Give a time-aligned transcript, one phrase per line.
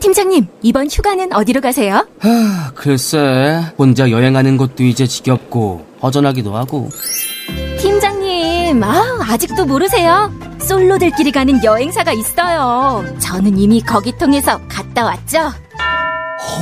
[0.00, 2.06] 팀장님 이번 휴가는 어디로 가세요?
[2.20, 6.88] 하, 글쎄, 혼자 여행하는 것도 이제 지겹고, 허전하기도 하고.
[7.80, 10.32] 팀장님 아, 아직도 모르세요?
[10.60, 15.50] 솔로들끼리 가는 여행사가 있어요 저는 이미 거기 통해서 갔다 왔죠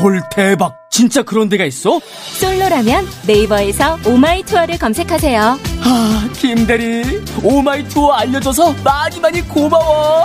[0.02, 0.74] 헐, 대박.
[0.90, 1.98] 진짜 그런 데가 있어?
[2.38, 7.22] 솔로라면 네이버에서 오마이 투어를 검색하세요 아, 김대리.
[7.42, 10.24] 오마이 투어 알려줘서 많이 많이 고마워.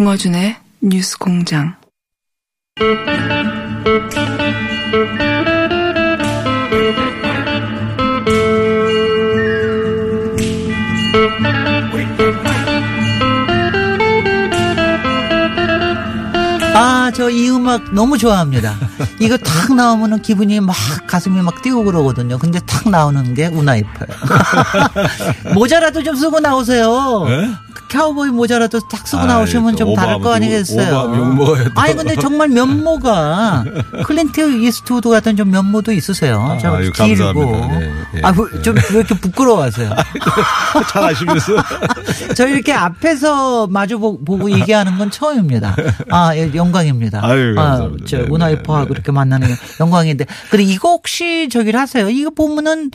[0.00, 1.76] 김어준의 뉴스 공장.
[16.72, 18.74] 아, 저 이 음악 너무 좋아합니다.
[19.20, 20.74] 이거 탁 나오면은 기분이 막
[21.06, 22.38] 가슴이 막 뛰고 그러거든요.
[22.38, 24.14] 근데 탁 나오는 게 우나이퍼예요.
[25.54, 27.26] 모자라도 좀 쓰고 나오세요.
[27.26, 27.54] 그
[27.90, 31.12] 카우보이 모자라도 탁 쓰고 나오시면 좀 오바, 다를 거 아니겠어요.
[31.74, 33.64] 아니 근데 정말 면모가
[34.06, 36.56] 클린트 이스트우드 같은 좀 면모도 있으세요.
[36.60, 37.44] 좀 아유, 길고.
[37.66, 38.20] 네, 네.
[38.22, 39.90] 아, 좀왜 이렇게 부끄러워하세요?
[40.90, 41.54] 잘 아시면서.
[42.36, 45.74] 저 이렇게 앞에서 마주 보- 보고 얘기하는 건 처음입니다.
[46.10, 47.20] 아, 예, 영광입니다.
[47.24, 48.04] 아유, 감사합니다.
[48.04, 48.92] 아, 저 네, 문화이퍼하고 네, 네.
[48.94, 50.26] 이렇게 만나는 게 영광인데.
[50.50, 52.08] 근데 이거 혹시 저기를 하세요?
[52.08, 52.90] 이거 보면은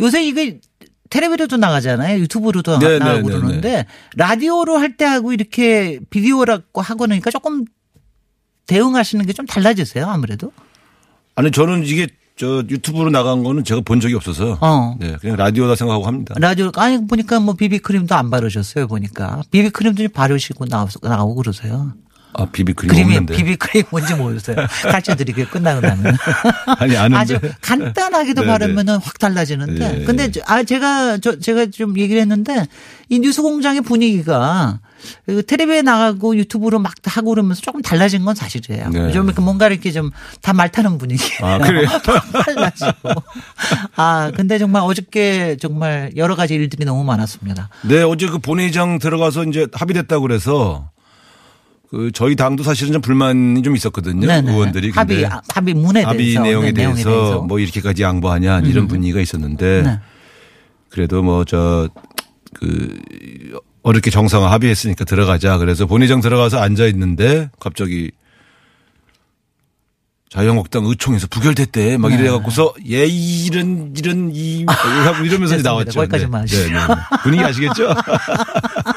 [0.00, 0.60] 요새 이게
[1.10, 2.18] 텔레비로도 나가잖아요.
[2.20, 3.86] 유튜브로도 네, 나가고 네, 네, 그러는데
[4.16, 7.64] 라디오로 할 때 하고 이렇게 비디오라고 하고 나니까 조금
[8.66, 10.52] 대응하시는 게 좀 달라지세요, 아무래도?
[11.34, 14.58] 아니, 저는 이게 저 유튜브로 나간 거는 제가 본 적이 없어서.
[14.60, 14.96] 어.
[15.00, 16.34] 네, 그냥 라디오다 생각하고 합니다.
[16.38, 21.92] 라디오 아니 보니까 뭐 비비크림도 안 바르셨어요 보니까 비비크림도 좀 바르시고 나오, 나오고 그러세요.
[22.34, 23.36] 아, 비비크림 크림이 없는데.
[23.36, 24.56] 비비크림 뭔지 모르세요.
[24.82, 26.16] 가르쳐 드리게 끝나고 나면.
[26.78, 27.16] 아니, 아는데.
[27.16, 29.92] 아주 간단하게도 네, 바르면은 확 달라지는데.
[29.92, 30.04] 네.
[30.04, 32.66] 근데 저- 아 제가 저 제가 좀 얘기를 했는데
[33.08, 34.78] 이 뉴스 공장의 분위기가
[35.26, 38.88] 그 텔레비에 나가고 유튜브로 막 하고 그러면서 조금 달라진 건 사실이에요.
[38.90, 39.12] 네.
[39.12, 40.10] 좀 이렇게 뭔가 이렇게 좀
[40.42, 41.22] 다 말타는 분위기.
[41.42, 41.88] 아, 그래요?
[42.44, 43.22] 달라지고.
[43.96, 47.68] 아, 근데 정말 어저께 정말 여러 가지 일들이 너무 많았습니다.
[47.82, 50.90] 네, 어제 그 본회의장 들어가서 이제 합의됐다고 그래서
[51.90, 54.26] 그 저희 당도 사실은 좀 불만이 좀 있었거든요.
[54.26, 54.52] 네네.
[54.52, 54.90] 의원들이.
[54.90, 56.08] 근데 합의, 합의 문에 대해서.
[56.10, 60.00] 합의 내용에 네, 대해서 뭐 이렇게까지 양보하냐 이런 분위기가 있었는데 네.
[60.90, 61.88] 그래도 뭐 저
[62.54, 62.98] 그
[63.82, 65.58] 어렵게 정상화 합의했으니까 들어가자.
[65.58, 68.10] 그래서 본회의장 들어가서 앉아 있는데 갑자기
[70.30, 71.96] 자유한국당 의총에서 부결됐대.
[71.98, 75.56] 막 이래 갖고서 예 이런 이런 이 하고 이러면서.
[75.62, 76.00] 나왔죠.
[76.00, 76.56] 거기까지만 네.
[76.56, 76.94] 네, 네, 네.
[77.22, 77.94] 분위기 아시겠죠?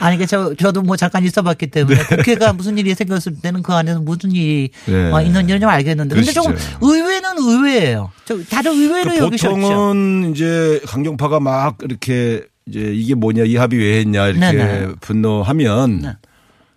[0.00, 4.00] 아니, 그 저, 저도 뭐 잠깐 있어봤기 때문에 국회가 무슨 일이 생겼을 때는 그 안에서
[4.00, 5.10] 무슨 일이 네.
[5.10, 6.14] 어, 있는지는 좀 알겠는데.
[6.14, 6.78] 근데 조금 그러시죠.
[6.80, 8.10] 의외는 의외예요.
[8.24, 9.54] 저 다들 의외로 그 여기셨죠.
[9.54, 14.88] 보통은 이제 강경파가 막 이렇게 이제 이게 뭐냐 이 합의 왜 했냐 이렇게 네네.
[15.00, 16.16] 분노하면 네.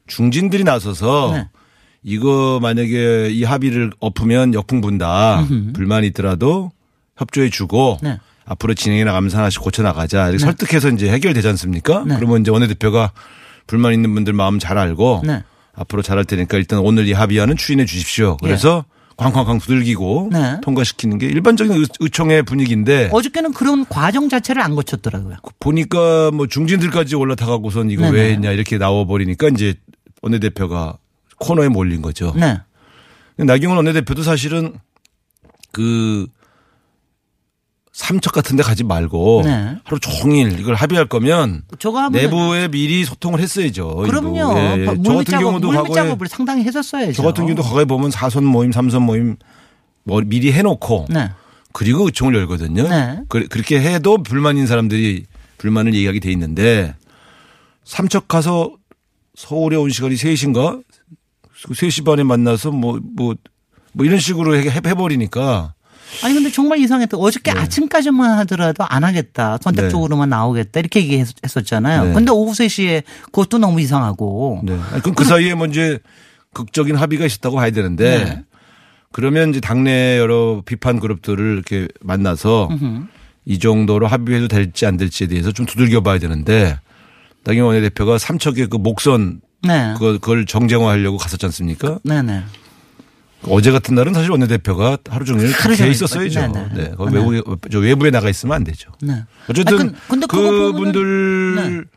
[0.07, 1.47] 중진들이 나서서 네.
[2.03, 6.71] 이거 만약에 이 합의를 엎으면 역풍 분다 불만이 있더라도
[7.17, 8.17] 협조해 주고 네.
[8.45, 12.03] 앞으로 진행해 나가면서 하나씩 고쳐 나가자 이렇게 설득해서 이제 해결되지 않습니까?
[12.07, 12.15] 네.
[12.15, 13.11] 그러면 이제 원내대표가
[13.67, 15.43] 불만 있는 분들 마음 잘 알고 네.
[15.73, 18.37] 앞으로 잘할 테니까 일단 오늘 이 합의안은 추진해 주십시오.
[18.37, 18.83] 그래서
[19.17, 20.57] 쾅쾅쾅 두들기고 네.
[20.63, 25.37] 통과시키는 게 일반적인 의- 의총의 분위기인데 어저께는 그런 과정 자체를 안 거쳤더라고요.
[25.59, 28.17] 보니까 뭐 중진들까지 올라타가고선 이거 네네.
[28.17, 29.75] 왜 했냐 이렇게 나와버리니까 이제
[30.23, 30.97] 원내대표가
[31.37, 32.33] 코너에 몰린 거죠.
[32.35, 32.59] 네.
[33.37, 34.73] 나경원 원내대표도 사실은
[35.71, 36.27] 그
[38.01, 39.77] 삼척 같은 데 가지 말고 네.
[39.83, 41.61] 하루 종일 이걸 합의할 거면
[42.11, 43.97] 내부에 미리 소통을 했어야죠.
[43.97, 44.57] 그럼요.
[44.57, 44.85] 예, 예.
[44.85, 47.13] 저 물밑 같은 작업, 경우도 과거에 작업을 상당히 했었어야죠.
[47.13, 49.37] 저 같은 경우도 과거에 보면 사선 모임, 삼선 모임
[50.03, 51.29] 뭐 미리 해놓고 네.
[51.73, 52.87] 그리고 의총을 열거든요.
[52.87, 53.19] 네.
[53.29, 55.25] 그, 그렇게 해도 불만인 사람들이
[55.59, 56.95] 불만을 얘기하게 돼 있는데
[57.83, 58.71] 삼척 가서
[59.35, 60.83] 서울에 온 시간이 3시인가?
[61.67, 63.35] 3시 반에 만나서 뭐, 뭐,
[63.93, 65.75] 뭐 이런 식으로 해, 해버리니까
[66.23, 67.17] 아니 근데 정말 이상했다.
[67.17, 69.57] 어저께 아침까지만 하더라도 안 하겠다.
[69.61, 70.79] 선택적으로만 나오겠다.
[70.79, 72.05] 이렇게 얘기했었잖아요.
[72.05, 72.13] 네.
[72.13, 74.61] 근데 오후 3시에 그것도 너무 이상하고.
[74.63, 74.77] 네.
[74.91, 75.99] 아니, 그럼 그 사이에 뭐 이제
[76.53, 78.43] 극적인 합의가 있었다고 봐야 되는데 네.
[79.11, 82.69] 그러면 이제 당내 여러 비판 그룹들을 이렇게 만나서
[83.45, 86.77] 이 정도로 합의해도 될지 안 될지에 대해서 좀 두들겨 봐야 되는데
[87.43, 89.93] 나경원 원내대표가 삼척의 그 목선 네.
[89.93, 91.99] 그걸, 그걸 정쟁화하려고 갔었지 않습니까?
[92.03, 92.43] 네네.
[93.47, 96.51] 어제 같은 날은 사실 원내대표가 하루 종일 돼 있었어야죠.
[96.51, 96.69] 네네.
[96.75, 96.91] 네.
[96.95, 97.19] 거기 네.
[97.19, 98.91] 외부, 저 외부에 나가 있으면 안 되죠.
[99.01, 99.23] 네.
[99.49, 101.87] 어쨌든 아니, 그분들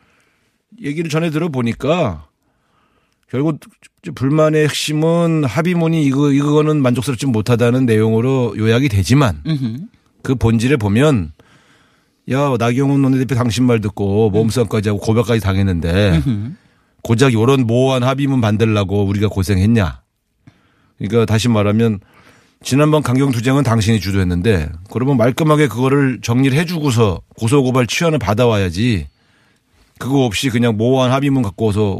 [0.80, 2.26] 얘기를 전해 들어보니까
[3.30, 3.60] 결국
[4.14, 9.76] 불만의 핵심은 합의문이 이거 이거는 만족스럽지 못하다는 내용으로 요약이 되지만 음흠.
[10.22, 11.32] 그 본질에 보면
[12.30, 16.22] 야 나경원 원내대표 당신 말 듣고 몸싸움까지 하고 고백까지 당했는데
[17.02, 20.03] 고작 요런 모호한 합의문 만들라고 우리가 고생했냐.
[20.98, 22.00] 그러니까 다시 말하면
[22.62, 29.06] 지난번 강경투쟁은 당신이 주도했는데 그러면 말끔하게 그거를 정리를 해주고서 고소고발 취한을 받아와야지
[29.98, 31.98] 그거 없이 그냥 모호한 합의문 갖고 와서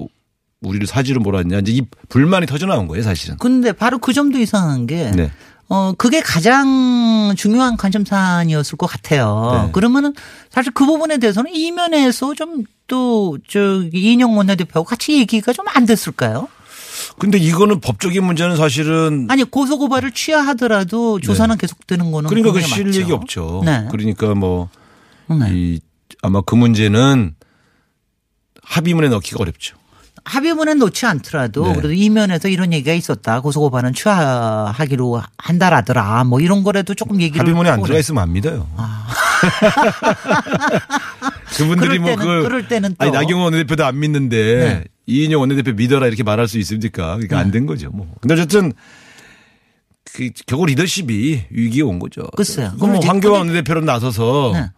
[0.63, 1.59] 우리를 사지로 몰았냐.
[1.59, 3.37] 이제 이 불만이 터져 나온 거예요 사실은.
[3.39, 5.31] 근데 바로 그 점도 이상한 게 네.
[5.69, 9.65] 어, 그게 가장 중요한 관심사안이었을 것 같아요.
[9.67, 9.73] 네.
[9.73, 10.15] 그러면은
[10.51, 16.49] 사실 그 부분에 대해서는 이면에서 좀 또, 저, 이인영 원내대표하고 같이 얘기가 좀 안 됐을까요?
[17.19, 22.29] 근데 이거는 법적인 문제는 사실은 아니, 고소 고발을 취하하더라도 조사는 계속되는 거는.
[22.29, 22.35] 네.
[22.35, 23.13] 그러니까 그 실력이.
[23.13, 23.63] 없죠.
[23.65, 23.87] 네.
[23.91, 24.69] 그러니까 뭐
[25.29, 25.49] 네.
[25.53, 25.81] 이
[26.23, 27.35] 아마 그 문제는
[28.63, 29.77] 합의문에 넣기가 어렵죠.
[30.25, 31.73] 합의문에 놓지 않더라도 네.
[31.75, 33.41] 그래도 이면에서 이런 얘기가 있었다.
[33.41, 36.25] 고소고발은 취하하기로 한다라더라.
[36.25, 37.41] 뭐 이런 거라도 조금 얘기를.
[37.41, 38.67] 합의문에 안 들어가 있으면 안 믿어요.
[41.57, 43.05] 그분들이 그럴 뭐 때는- 그 그럴 때는 또.
[43.05, 44.85] 아니 나경원 원내대표도 안 믿는데 네.
[45.07, 47.15] 이인영 원내대표 믿어라 이렇게 말할 수 있습니까?
[47.17, 47.91] 그러니까 안된 거죠.
[47.91, 48.07] 뭐.
[48.21, 48.73] 근데 어쨌든
[50.15, 52.23] 그 결국 리더십이 위기에 온 거죠.
[52.37, 52.73] 글쎄요.
[52.79, 54.71] 그럼 뭐 황교안 원내대표로 나서서 네.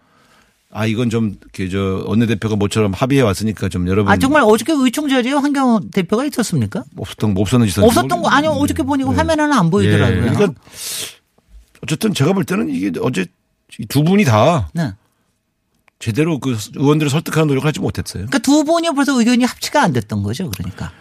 [0.73, 5.09] 아 이건 좀 그저 원내 대표가 모처럼 합의해 왔으니까 좀 여러분 아 정말 어저께 의총
[5.09, 6.85] 자리에 황교안 대표가 있었습니까?
[6.97, 10.27] 없었던 거 없었는지 없었던 거 아니요 어저께 보니까 화면에는 안 보이더라고요.
[10.27, 10.31] 예.
[10.31, 10.61] 그러니까
[11.83, 13.27] 어쨌든 제가 볼 때는 이게 어제
[13.79, 14.93] 이두 분이 다 네.
[15.99, 18.27] 제대로 그 의원들을 설득하는 노력을 하지 못했어요.
[18.27, 20.51] 그러니까 두 분이 벌써 의견이 합치가 안 됐던 거죠.
[20.51, 20.93] 그러니까.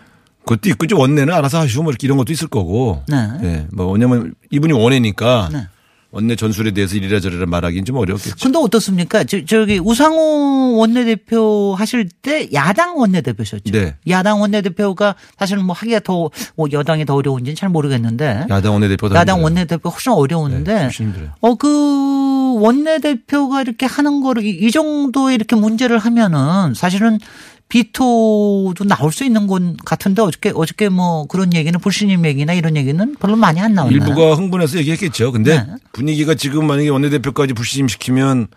[0.46, 3.04] 그것도 있고 이제 원내는 알아서 하시고 뭐 이렇게 이런 것도 있을 거고.
[3.08, 3.18] 네.
[3.44, 3.68] 예.
[3.72, 5.68] 뭐 왜냐면 이분이 원내니까 네.
[6.16, 8.36] 원내 전술에 대해서 이리라 저리라 말하기는 좀 어렵겠죠.
[8.42, 9.26] 근데 어떻습니까?
[9.26, 13.70] 저, 저기 우상호 원내대표 하실 때 야당 원내대표셨죠.
[13.74, 13.96] 네.
[14.08, 19.16] 야당 원내대표가 사실은 뭐 하기가 더 뭐 여당이 더 어려운지는 잘 모르겠는데 야당 원내대표다.
[19.16, 21.32] 야당 원내대표 훨씬 어려운데 네, 훨씬 힘들어요.
[21.42, 27.20] 어그 원내대표가 이렇게 하는 거를 이, 이 정도의 이렇게 문제를 하면은 사실은
[27.68, 33.16] 비토도 나올 수 있는 건 같은데 어저께 어저께 뭐 그런 얘기는 불신임 얘기나 이런 얘기는
[33.16, 33.98] 별로 많이 안 나왔나요?
[33.98, 35.32] 일부가 흥분해서 얘기했겠죠.
[35.32, 35.74] 근데 네.
[35.92, 38.48] 분위기가 지금 만약에 원내대표까지 불신임 시키면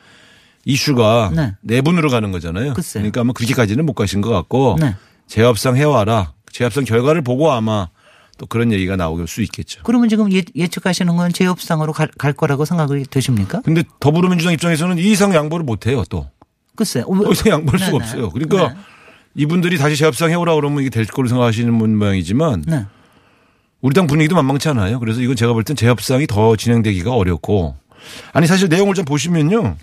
[0.65, 1.55] 이슈가 네.
[1.63, 2.75] 내분으로 가는 거잖아요.
[2.75, 3.01] 글쎄요.
[3.01, 4.95] 그러니까 아마 그렇게까지는 못 가신 것 같고 네.
[5.27, 6.33] 재협상 해와라.
[6.53, 7.89] 재협상 결과를 보고 아마
[8.37, 9.81] 또 그런 얘기가 나올 수 있겠죠.
[9.85, 13.63] 그러면 지금 예, 예측하시는 건 재협상으로 갈, 갈 거라고 생각이 되십니까?
[13.63, 16.29] 근데 더불어민주당 입장에서는 이 이상 양보를 못 해요, 또.
[16.77, 17.03] 글쎄.
[17.03, 18.05] 더 이상 양보할 수가 네네.
[18.05, 18.31] 없어요.
[18.31, 18.81] 그러니까 네.
[19.39, 22.87] 이분들이 다시 재협상 해 오라 그러면 이게 될 걸로 생각하시는 분 모양이지만 네.
[23.81, 24.99] 우리 당 분위기도 만만치 않아요.
[24.99, 27.77] 그래서 이건 제가 볼 땐 재협상이 더 진행되기가 어렵고
[28.33, 29.77] 아니 사실 내용을 좀 보시면요.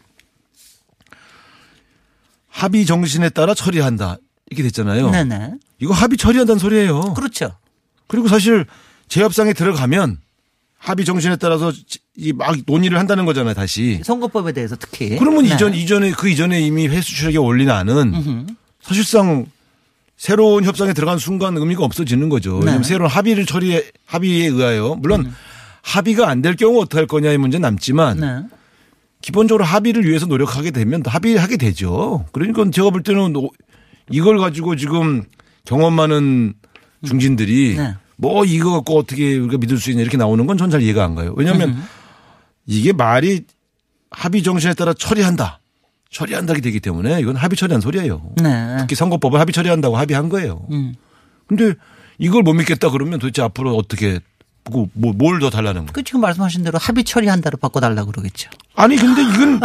[2.49, 4.17] 합의 정신에 따라 처리한다.
[4.49, 5.09] 이렇게 됐잖아요.
[5.11, 5.53] 네네.
[5.79, 7.13] 이거 합의 처리한다는 소리예요.
[7.13, 7.55] 그렇죠.
[8.07, 8.65] 그리고 사실
[9.07, 10.17] 재협상에 들어가면
[10.77, 11.71] 합의 정신에 따라서
[12.17, 14.01] 이 막 논의를 한다는 거잖아요, 다시.
[14.03, 15.17] 선거법에 대해서 특히.
[15.17, 15.53] 그러면 네.
[15.53, 18.47] 이전 이전에 그 이전에 이미 회수 추력에 올린 안은.
[18.85, 19.45] 사실상
[20.17, 22.57] 새로운 협상에 들어간 순간 의미가 없어지는 거죠.
[22.57, 22.87] 왜냐하면 네.
[22.87, 25.35] 새로운 합의를 처리 합의에 의하여 물론 음.
[25.81, 28.43] 합의가 안 될 경우 어떻게 할 거냐의 문제 는 남지만 네.
[29.21, 32.25] 기본적으로 합의를 위해서 노력하게 되면 합의하게 되죠.
[32.31, 33.49] 그러니까 제가 볼 때는 오-
[34.11, 35.23] 이걸 가지고 지금
[35.65, 36.53] 경험 많은
[37.05, 37.95] 중진들이 네.
[38.17, 41.15] 뭐 이거 갖고 어떻게 우리가 믿을 수 있냐 이렇게 나오는 건 전 잘 이해가 안
[41.15, 41.33] 가요.
[41.35, 41.83] 왜냐하면 음.
[42.67, 43.43] 이게 말이
[44.11, 45.59] 합의 정신에 따라 처리한다.
[46.15, 48.21] 처리한다게 되기 때문에 이건 합의 처리한 소리예요.
[48.41, 48.77] 네.
[48.79, 50.65] 특히 선거법을 합의 처리한다고 합의한 거예요.
[50.71, 50.95] 음.
[51.45, 51.73] 근데
[52.17, 54.21] 이걸 못 믿겠다 그러면 도대체 앞으로 어떻게
[54.93, 55.91] 뭐뭘더 달라는 거예요?
[55.91, 58.49] 그 지금 말씀하신 대로 합의 처리한다로 바꿔달라고 그러겠죠.
[58.75, 59.59] 아니 근데 이건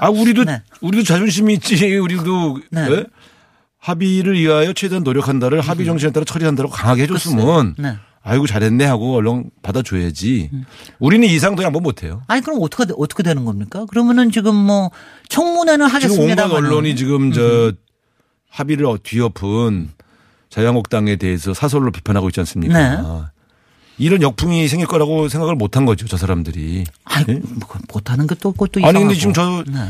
[0.00, 0.62] 아 우리도 네.
[0.80, 2.88] 우리도 자존심이 있지 우리도 네.
[2.90, 3.04] 예?
[3.78, 7.96] 합의를 위하여 최대한 노력한다를 합의 정신에 따라 처리한다고 강하게 해줬으면 네.
[8.26, 10.48] 아이고 잘했네 하고 얼른 받아줘야지.
[10.52, 10.64] 음.
[10.98, 12.22] 우리는 이상도 양보 못해요.
[12.26, 13.84] 아니 그럼 어떻게 되- 어떻게 되는 겁니까?
[13.86, 14.90] 그러면은 지금 뭐
[15.28, 16.44] 청문회는 지금 하겠습니다.
[16.44, 17.72] 온갖 언론이 지금 저
[18.48, 19.90] 합의를 어- 뒤엎은
[20.48, 22.78] 자유한국당에 대해서 사설로 비판하고 있지 않습니까?
[22.78, 23.24] 네.
[23.98, 26.84] 이런 역풍이 생길 거라고 생각을 못 한 거죠, 저 사람들이.
[27.04, 27.34] 아니 예?
[27.34, 29.04] 뭐 못하는 것도 그것도 아니 이상하고.
[29.06, 29.88] 근데 지금 저 네.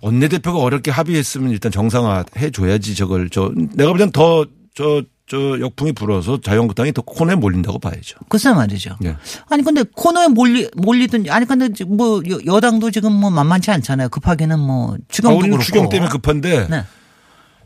[0.00, 7.02] 원내대표가 어렵게 합의했으면 일단 정상화 해줘야지 저걸 저 내가 볼땐더저 저 역풍이 불어서 자유한국당이 더
[7.02, 8.18] 코너에 몰린다고 봐야죠.
[8.28, 8.96] 글쎄 말이죠.
[9.04, 9.16] 예.
[9.50, 14.08] 아니 근데 코너에 몰리 몰리든 아니 근데 뭐 여- 여당도 지금 뭐 만만치 않잖아요.
[14.08, 15.64] 급하게는 뭐 아, 추경도 우리는 그렇고.
[15.64, 16.84] 추경 때문에 급한데 네.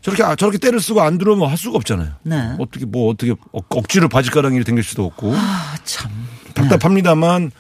[0.01, 2.11] 저렇게 아, 저렇게 때를 쓰고 안 들어오면 할 수가 없잖아요.
[2.25, 2.57] 네.
[2.59, 6.11] 어떻게 뭐 어떻게 억- 억지로 바지가랑이를 당길 수도 없고 아 참.
[6.55, 7.53] 답답합니다만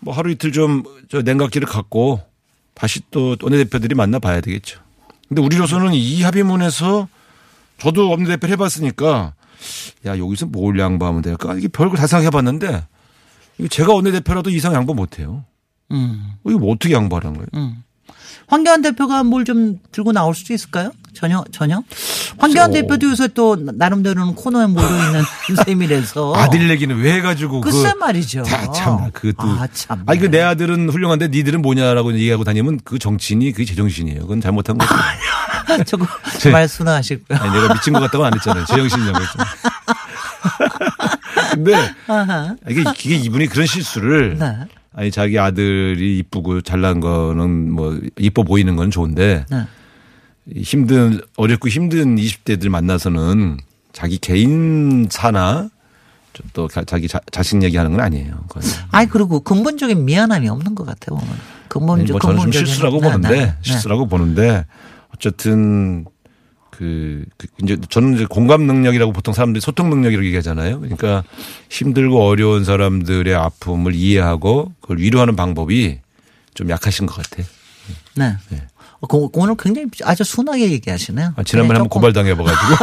[0.00, 2.20] 뭐 하루 이틀 좀 저 냉각기를 갖고
[2.74, 4.78] 다시 또 원내대표들이 만나 봐야 되겠죠.
[5.26, 7.08] 근데 우리로서는 이 합의문에서
[7.78, 9.32] 저도 원내대표를 해봤으니까
[10.06, 12.86] 야 여기서 뭘 양보하면 될까 이게 별걸 다 생각해 봤는데
[13.58, 15.44] 이거 제가 원내대표라도 이상 양보 못 해요.
[15.90, 16.32] 음.
[16.46, 17.46] 이거 뭐 어떻게 양보하는 거예요?
[17.54, 17.82] 음.
[18.46, 20.92] 황교안 대표가 뭘 좀 들고 나올 수도 있을까요?
[21.18, 21.82] 전혀 전혀.
[22.38, 22.82] 황교안 글쎄요.
[22.86, 25.22] 대표도 요새 또 나름대로는 코너에 몰려 있는
[25.66, 26.32] 셈이라서.
[26.36, 28.44] 아들 얘기는 왜 해가지고 그 글쎄 말이죠.
[28.44, 29.48] 다 참, 그것도.
[29.50, 30.04] 아 참.
[30.06, 34.20] 아니, 그내 아들은 훌륭한데 니들은 뭐냐라고 얘기하고 다니면 그 정치인이 그게 제정신이에요.
[34.22, 34.94] 그건 잘못한 거죠.
[35.86, 36.06] 저거
[36.38, 37.36] 제- 말 순화하시고요.
[37.36, 38.64] 아니, 내가 미친 것 같다고 안 했잖아요.
[38.66, 39.50] 제정신이냐고 했잖아요.
[41.54, 41.72] 근데.
[42.70, 44.54] 이게, 이게 이분이 그런 실수를 네.
[44.94, 49.64] 아니, 자기 아들이 이쁘고 잘난 거는 뭐 이뻐 보이는 건 좋은데 네.
[50.56, 53.58] 힘든, 어렵고 힘든 20대들 만나서는
[53.92, 55.70] 자기 개인 사나
[56.32, 58.44] 좀또 자기 자, 자신 얘기하는 건 아니에요.
[58.48, 58.62] 그건.
[58.90, 61.18] 아니 그리고 근본적인 미안함이 없는 것 같아요.
[61.18, 61.36] 보면.
[61.68, 63.54] 근본적 뭐 저는 좀 실수라고 네, 보는데 네, 네.
[63.62, 64.64] 실수라고 보는데
[65.14, 66.06] 어쨌든
[66.70, 70.80] 그, 그 이제 저는 이제 공감 능력이라고 보통 사람들이 소통 능력이라고 얘기하잖아요.
[70.80, 71.24] 그러니까
[71.70, 75.98] 힘들고 어려운 사람들의 아픔을 이해하고 그걸 위로하는 방법이
[76.54, 77.42] 좀 약하신 것 같아.
[78.14, 78.36] 네.
[78.50, 78.62] 네.
[79.00, 81.34] 어, 그- 오늘 굉장히 아주 순하게 얘기하시네요.
[81.36, 82.74] 아, 지난번에 그냥 한번 조금- 고발당해 봐가지고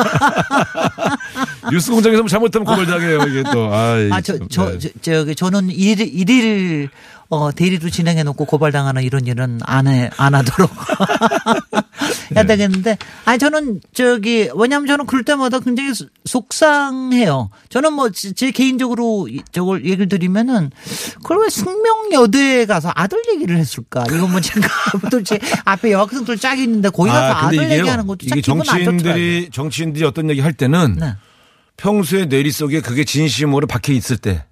[1.72, 3.74] 뉴스 공장에서 뭐 잘못하면 고발당해요 이게 또.
[3.74, 4.80] 아이, 아, 저, 참, 저, 네.
[4.80, 6.90] 저, 저기, 저는 일, 일일,
[7.30, 10.70] 어, 대리로 진행해 놓고 고발당하는 이런 일은 안 해, 안 하도록.
[12.36, 12.48] 해야 네.
[12.48, 17.50] 되겠는데, 아니, 저는 저기, 왜냐면 저는 그럴 때마다 굉장히 소- 속상해요.
[17.70, 20.70] 저는 뭐, 제, 제 개인적으로 이- 저걸 얘기를 드리면은,
[21.18, 24.04] 그걸 왜 숙명여대에 가서 아들 얘기를 했을까?
[24.14, 24.68] 이거 뭐 제가
[25.10, 27.80] 도대체 앞에 여학생들 짝이 있는데 거기 가서 아, 들 이게요.
[27.80, 28.64] 얘기하는 것도 참 이게 기분.
[28.64, 31.16] 정치인들이 정치인들이 어떤 얘기 할 때는 네.
[31.78, 34.46] 평소에 뇌리 속에 그게 진심으로 박혀 있을 때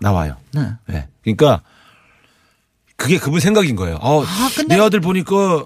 [0.00, 0.36] 나와요.
[0.52, 0.70] 네.
[0.86, 1.08] 네.
[1.22, 1.62] 그러니까
[2.96, 3.98] 그게 그분 생각인 거예요.
[4.00, 5.64] 아, 아, 근데- 내 아들 보니까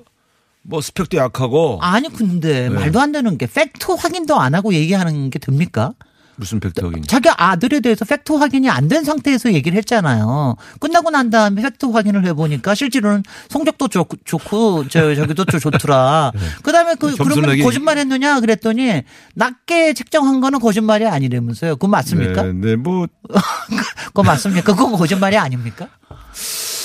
[0.62, 2.75] 뭐 스펙도 약하고 아니, 근데 네.
[2.75, 5.93] 말도 안 되는 게 팩트 확인도 안 하고 얘기하는 게 됩니까?
[6.37, 10.57] 무슨 팩트적인 자기 아들에 대해서 팩트 확인이 안 된 상태에서 얘기를 했잖아요.
[10.81, 16.33] 끝나고 난 다음에 팩트 확인을 해보니까 실제로는 성적도 좋, 좋고 저 저기도 좀 좋더라.
[16.64, 19.02] 그다음에 그 그러면 내기- 거짓말 했느냐 그랬더니
[19.35, 21.76] 낮게 책정한 거는 거짓말이 아니라면서요.
[21.76, 22.43] 그거 맞습니까?
[22.45, 23.07] 네, 네, 뭐
[24.07, 24.75] 그거 맞습니까?
[24.75, 25.88] 그건 거짓말이 아닙니까?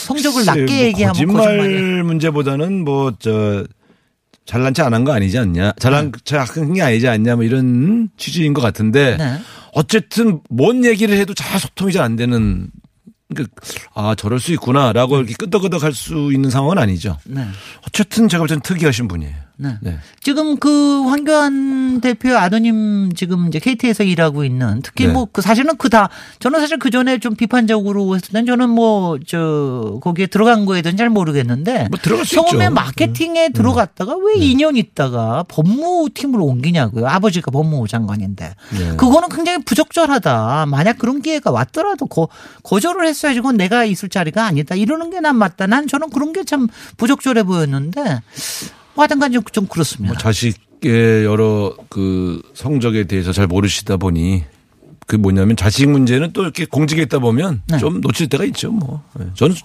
[0.06, 2.04] 성적을 낮게 뭐 얘기하면 거짓말.
[2.04, 3.66] 문제보다는 뭐 저
[4.46, 8.62] 잘난 체 안 한 거 아니지 않냐, 잘난 체한게 아니지 않냐, 뭐 이런 취지인 것
[8.62, 9.40] 같은데 네.
[9.74, 12.70] 어쨌든 뭔 얘기를 해도 잘 소통이 잘 안 되는.
[13.34, 13.56] 그러니까
[13.96, 17.18] 아 저럴 수 있구나라고 이렇게 끄덕끄덕 할 수 있는 상황은 아니죠.
[17.26, 17.44] 네.
[17.88, 19.34] 어쨌든 제가 볼 때는 특이하신 분이에요.
[19.58, 19.78] 네.
[19.82, 19.98] 네.
[20.22, 25.14] 지금 그 황교안 대표 아드님 지금 이제 KT에서 일하고 있는 특히 네.
[25.14, 26.10] 뭐그 사실은 그 다
[26.40, 30.98] 저는 사실 그 전에 좀 비판적으로 했을 땐 저는 뭐 저 거기에 들어간 거에 대해서
[30.98, 32.72] 잘 모르겠는데 뭐 들어갈 수 처음에 있죠.
[32.72, 32.74] 음.
[32.74, 37.08] 마케팅에 들어갔다가 왜 2년 있다가 법무팀으로 옮기냐고요.
[37.08, 38.56] 아버지가 법무부 장관인데.
[38.78, 38.96] 네.
[38.98, 40.66] 그거는 굉장히 부적절하다.
[40.68, 42.28] 만약 그런 기회가 왔더라도 거,
[42.64, 44.76] 거절을 했어야지 그건 내가 있을 자리가 아니다.
[44.76, 45.66] 이러는 게 난 맞다.
[45.68, 48.22] 난 저는 그런 게 참 부적절해 보였는데
[48.96, 50.14] 뭐 하여튼간 좀, 좀 그렇습니다.
[50.14, 54.44] 뭐 자식의 여러 그 성적에 대해서 잘 모르시다 보니
[55.08, 57.78] 그 뭐냐면 자식 문제는 또 이렇게 공직에 있다 보면 네.
[57.78, 58.72] 좀 놓칠 때가 있죠.
[58.72, 59.28] 뭐 네.
[59.36, 59.56] 저는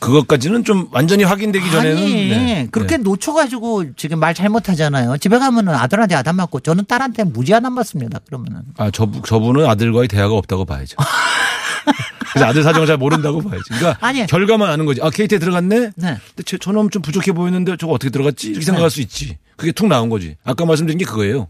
[0.00, 2.68] 그것까지는 좀 완전히 확인되기 전에는 아니 네.
[2.70, 3.02] 그렇게 네.
[3.04, 5.16] 놓쳐가지고 지금 말 잘못하잖아요.
[5.18, 8.18] 집에 가면은 아들한테 아담 맞고 저는 딸한테 무지 아담 맞습니다.
[8.26, 10.96] 그러면은 아, 저, 저분은 아들과의 대화가 없다고 봐야죠.
[12.32, 13.64] 그래서 아들 사정을 잘 모른다고 봐야지.
[13.68, 14.26] 그러니까 아니.
[14.26, 15.00] 결과만 아는 거지.
[15.02, 15.78] 아, KT에 들어갔네?
[15.78, 15.92] 네.
[15.96, 18.48] 근데 제 저놈 좀 부족해 보이는데 저거 어떻게 들어갔지?
[18.50, 19.38] 이렇게 생각할 수 있지.
[19.56, 20.36] 그게 툭 나온 거지.
[20.44, 21.48] 아까 말씀드린 게 그거예요.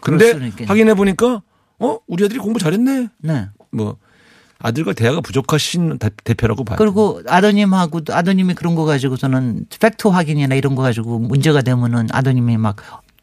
[0.00, 0.32] 근데.
[0.66, 1.42] 확인해 보니까
[1.78, 1.98] 어?
[2.06, 3.08] 우리 아들이 공부 잘했네?
[3.22, 3.48] 네.
[3.70, 3.96] 뭐
[4.58, 6.76] 아들과 대화가 부족하신 대- 대표라고 봐요.
[6.78, 12.76] 그리고 아드님하고도 아드님이 그런 거 가지고서는 팩트 확인이나 이런 거 가지고 문제가 되면은 아드님이 막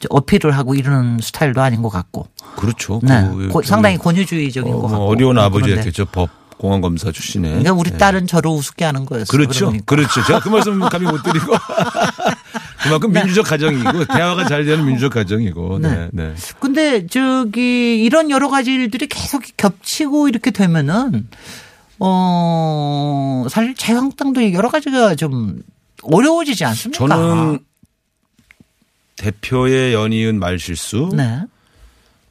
[0.10, 2.28] 어필을 하고 이러는 스타일도 아닌 것 같고.
[2.58, 3.00] 그렇죠.
[3.04, 3.28] 네.
[3.30, 5.06] 그- 고- 그- 상당히 권위주의적인 어, 것뭐 같고.
[5.06, 6.06] 어려운 아버지였겠죠.
[6.06, 6.30] 법
[6.62, 7.50] 공안 검사 출신에.
[7.50, 7.98] 그러니까 우리 네.
[7.98, 9.26] 딸은 저를 우습게 하는 거였어요.
[9.26, 9.66] 그렇죠.
[9.66, 9.86] 그러니까.
[9.86, 10.24] 그렇죠.
[10.28, 11.54] 제가 그 말씀 감히 못 드리고.
[12.84, 15.80] 그만큼 민주적 가정이고 대화가 잘 되는 민주적 가정이고.
[15.80, 16.10] 네.
[16.12, 16.36] 네.
[16.60, 21.28] 근데 저기 이런 여러 가지 일들이 계속 겹치고 이렇게 되면은
[21.98, 25.64] 어 사실 자유한국당도 여러 가지가 좀
[26.04, 27.08] 어려워지지 않습니까?
[27.08, 27.60] 저는
[29.18, 31.10] 대표의 연이은 말실수.
[31.14, 31.42] 네.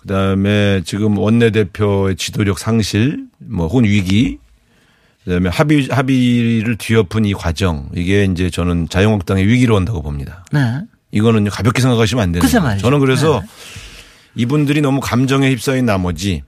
[0.00, 4.38] 그다음에 지금 원내대표의 지도력 상실, 뭐 혹은 위기,
[5.24, 10.44] 그다음에 합의 합의를 뒤엎은 이 과정 이게 이제 저는 자유한국당의 위기로 온다고 봅니다.
[10.52, 10.80] 네.
[11.12, 12.78] 이거는 가볍게 생각하시면 안 되는 거예요.
[12.78, 13.46] 저는 그래서 네.
[14.36, 16.42] 이분들이 너무 감정에 휩싸인 나머지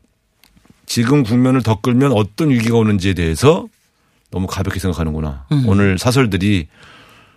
[0.86, 3.66] 지금 국면을 더 끌면 어떤 위기가 오는지에 대해서
[4.30, 5.46] 너무 가볍게 생각하는구나.
[5.52, 5.64] 음.
[5.68, 6.68] 오늘 사설들이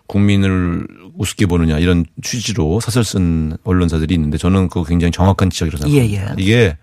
[0.08, 6.24] 국민을 우습게 보느냐 이런 취지로 사설 쓴 언론사들이 있는데 저는 그거 굉장히 정확한 지적이라고 생각합니다.
[6.24, 6.36] 예, 예.
[6.38, 6.78] 이게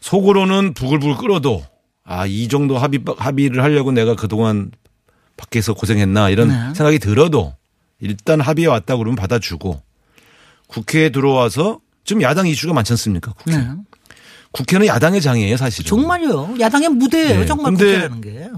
[0.00, 1.64] 속으로는 부글부글 끓어도
[2.04, 4.70] 아, 이 정도 합의, 합의를 하려고 내가 그동안
[5.36, 6.54] 밖에서 고생했나 이런 네.
[6.74, 7.54] 생각이 들어도
[8.00, 9.82] 일단 합의에 왔다 그러면 받아주고
[10.66, 13.32] 국회에 들어와서 지금 야당 이슈가 많지 않습니까?
[13.32, 13.56] 국회.
[13.56, 13.68] 네.
[14.52, 15.86] 국회는 야당의 장이에요, 사실은.
[15.86, 16.56] 정말요.
[16.58, 17.40] 야당의 무대예요.
[17.40, 17.46] 네.
[17.46, 18.48] 정말 국회라는 게.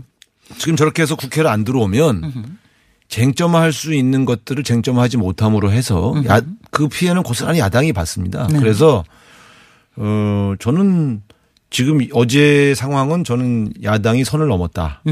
[0.59, 2.59] 지금 저렇게 해서 국회를 안 들어오면
[3.11, 6.41] 쟁점화할 수 있는 것들을 쟁점화하지 못함으로 해서 야,
[6.71, 8.47] 그 피해는 고스란히 야당이 받습니다.
[8.47, 8.59] 네.
[8.59, 9.05] 그래서
[9.97, 11.23] 어 저는
[11.71, 15.03] 지금 어제 상황은 저는 야당이 선을 넘었다.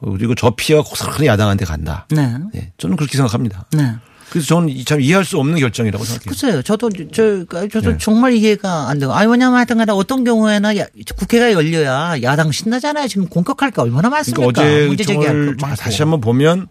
[0.00, 2.06] 어, 그리고 저 피해가 고스란히 야당한테 간다.
[2.10, 2.34] 네.
[2.52, 3.66] 네, 저는 그렇게 생각합니다.
[3.72, 3.94] 네.
[4.30, 6.28] 그래서 저는 이- 참 이해할 수 없는 결정이라고 생각해요.
[6.28, 6.62] 글쎄요.
[6.62, 7.96] 저도 저 저도 네.
[7.98, 9.12] 정말 이해가 안 돼요.
[9.12, 13.08] 아니 왜냐면 하여튼간에 어떤 경우에나 야- 국회가 열려야 야당 신나잖아요.
[13.08, 14.46] 지금 공격할 게 얼마나 많습니까?
[14.46, 15.82] 그러니까 어제 문제 제기할 정을 거 많고.
[15.82, 16.68] 다시 한번 보면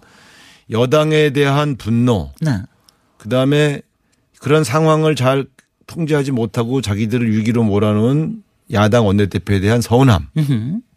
[0.72, 2.62] 여당에 대한 분노, 네.
[3.18, 3.82] 그 다음에
[4.40, 5.46] 그런 상황을 잘
[5.88, 10.28] 통제하지 못하고 자기들을 위기로 몰아넣은 야당 원내대표에 대한 서운함.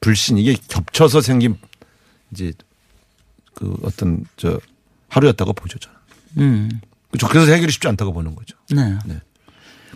[0.00, 1.56] 불신 이게 겹쳐서 생긴
[2.30, 2.52] 이제
[3.54, 4.60] 그 어떤 저
[5.08, 5.96] 하루였다고 보죠 저는.
[6.38, 6.80] 음.
[7.10, 7.28] 그렇죠.
[7.28, 8.56] 그래서 해결이 쉽지 않다고 보는 거죠.
[8.70, 8.98] 네.
[9.06, 9.20] 네.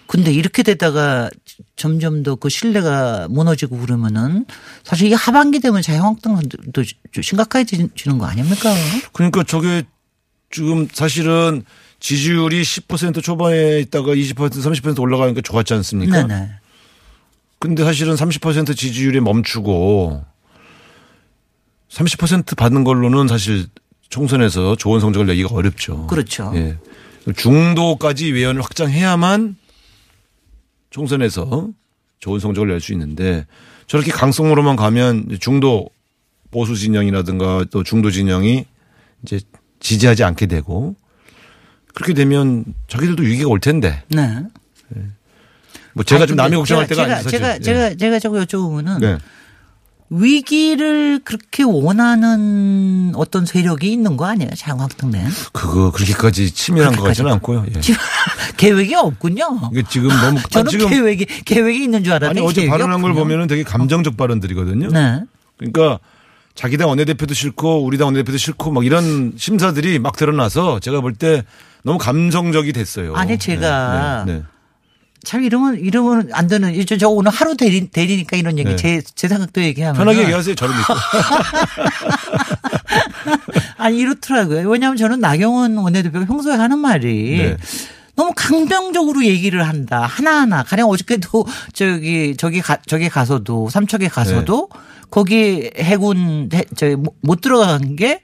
[0.07, 1.31] 근데 이렇게 되다가
[1.75, 4.45] 점점 더 그 신뢰가 무너지고 그러면은
[4.85, 6.85] 사실 이 하반기 되면 좀
[7.23, 8.73] 심각해지는 거 아닙니까?
[9.13, 9.83] 그러니까 저게
[10.51, 11.65] 지금 사실은
[11.99, 16.27] 지지율이 10% 초반에 있다가 20% 30% 올라가니까 좋았지 않습니까?
[16.27, 16.51] 네네.
[17.59, 20.25] 근데 사실은 30% 지지율에 멈추고
[21.91, 23.67] 30% 받는 걸로는 사실
[24.09, 26.07] 총선에서 좋은 성적을 내기가 어렵죠.
[26.07, 26.53] 그렇죠.
[26.55, 26.77] 예.
[27.35, 29.57] 중도까지 외연을 확장해야만
[31.01, 31.69] 총선에서
[32.21, 33.45] 좋은 성적을 낼 수 있는데
[33.87, 35.91] 저렇게 강성으로만 가면 중도
[36.51, 38.65] 보수 진영이라든가 또 중도 진영이
[39.23, 39.41] 이제
[39.81, 40.97] 지지하지 않게 되고
[41.95, 44.43] 그렇게 되면 자기들도 위기가 올 텐데 네.
[45.93, 47.31] 뭐 제가 아니, 좀 남이 걱정할 때가 제가, 아니죠.
[47.31, 47.63] 제가 사실.
[47.63, 49.19] 제가 제가 자꾸 여쭤보면은 네.
[50.11, 54.51] 위기를 그렇게 원하는 어떤 세력이 있는 거 아니에요?
[55.11, 55.25] 내에?
[55.53, 57.65] 그거 그렇게까지 치밀한 것 같지는 않고요.
[57.75, 57.81] 예.
[58.57, 59.71] 계획이 없군요.
[59.73, 63.11] 이게 지금 너무 아, 저는 지금 계획이 계획이 있는 줄 알았는데 아니 어제 발언한 걸
[63.11, 63.25] 없군요.
[63.25, 64.89] 보면은 되게 감정적 발언들이거든요.
[64.89, 65.23] 네.
[65.59, 65.99] 그러니까
[66.55, 71.15] 자기 당 원내대표도 싫고 우리 당 원내대표도 싫고 막 이런 심사들이 막 드러나서 제가 볼
[71.15, 71.45] 때
[71.83, 73.15] 너무 감정적이 됐어요.
[73.15, 74.45] 아니, 제가 네, 네, 네.
[75.25, 78.77] 참 이러면 이러면 안 되는 이제 저 오늘 하루 대리 대리니까 이런 얘기 네.
[78.77, 80.55] 제제 생각도 얘기하면 편하게 얘기하세요.
[80.55, 80.95] 저를 믿고.
[83.79, 84.69] 아니 이렇더라고요.
[84.69, 87.57] 왜냐하면 저는 나경원 원내대표가 평소에 하는 말이 네.
[88.15, 94.81] 너무 강경적으로 얘기를 한다 하나하나 가령 어저께도 저기 저기 가 저기 가서도 삼척에 가서도 네.
[95.11, 98.21] 거기 해군 해, 저못 들어간 게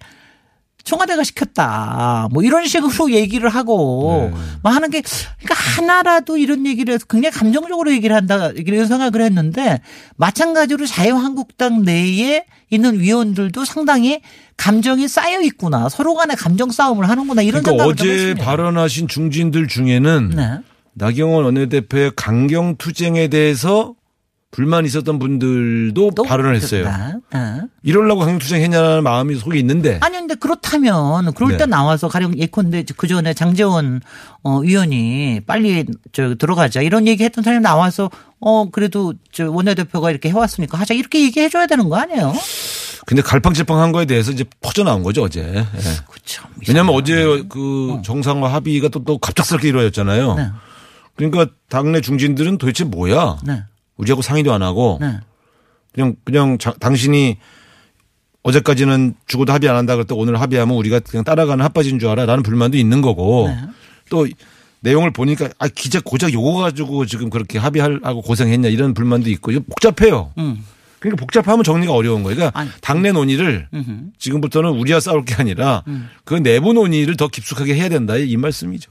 [0.84, 2.28] 청와대가 시켰다.
[2.32, 4.40] 뭐 이런 식으로 얘기를 하고 네.
[4.62, 9.80] 뭐 하는 게 그러니까 하나라도 이런 얘기를 해서 굉장히 감정적으로 얘기를 한다 이런 생각을 했는데
[10.16, 14.20] 마찬가지로 자유한국당 내에 있는 위원들도 상당히
[14.56, 15.88] 감정이 쌓여 있구나.
[15.88, 17.42] 서로 간에 감정 싸움을 하는구나.
[17.42, 18.44] 이런 그러니까 생각을 좀 어제 했습니다.
[18.44, 20.58] 발언하신 중진들 중에는 네.
[20.94, 23.94] 나경원 원내대표의 강경 투쟁에 대해서
[24.52, 26.84] 불만 있었던 분들도 또 발언을 했어요.
[26.84, 27.38] 네.
[27.38, 27.60] 네.
[27.82, 31.56] 이러려고 강경 투쟁했냐는 마음이 속에 있는데 아니 근데 그렇다면 그럴 네.
[31.56, 34.02] 때 나와서 가령 예컨대 그 전에 장재원
[34.42, 38.10] 어 위원이 빨리 저 들어가자 이런 얘기 했던 사람이 나와서
[38.40, 42.34] 어 그래도 저 원내대표가 이렇게 해왔으니까 하자 이렇게 얘기해 줘야 되는 거 아니에요?
[43.06, 45.40] 근데 갈팡질팡한 거에 대해서 이제 퍼져 나온 거죠 어제.
[45.40, 45.64] 예.
[46.10, 46.42] 그렇죠.
[46.68, 50.34] 왜냐하면 어제 그 정상화 합의가 또, 또 갑작스럽게 이루어졌잖아요.
[50.34, 50.50] 네.
[51.16, 53.38] 그러니까 당내 중진들은 도대체 뭐야?
[53.44, 53.64] 네.
[53.96, 55.18] 우리하고 상의도 안 하고 네.
[55.92, 57.36] 그냥 그냥 자- 당신이
[58.42, 62.42] 어제까지는 죽어도 합의 안 한다 그랬다 오늘 합의하면 우리가 그냥 따라가는 핫바지인 줄 알아 라는
[62.42, 63.56] 불만도 있는 거고 네.
[64.10, 64.26] 또
[64.80, 70.32] 내용을 보니까 아 기자 고작 요거 가지고 지금 그렇게 합의하고 고생했냐 이런 불만도 있고 복잡해요.
[70.38, 70.64] 음.
[70.98, 72.36] 그러니까 복잡하면 정리가 어려운 거예요.
[72.36, 72.70] 그러니까 아니.
[72.80, 74.10] 당내 논의를 음흠.
[74.18, 76.08] 지금부터는 우리와 싸울 게 아니라 음.
[76.24, 78.90] 그 내부 논의를 더 깊숙하게 해야 된다 이 말씀이죠.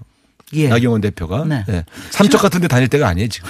[0.53, 0.67] 예.
[0.67, 1.63] 나경원 대표가 네.
[1.67, 1.85] 네.
[2.09, 3.49] 삼척 같은 데 다닐 때가 아니에요 지금.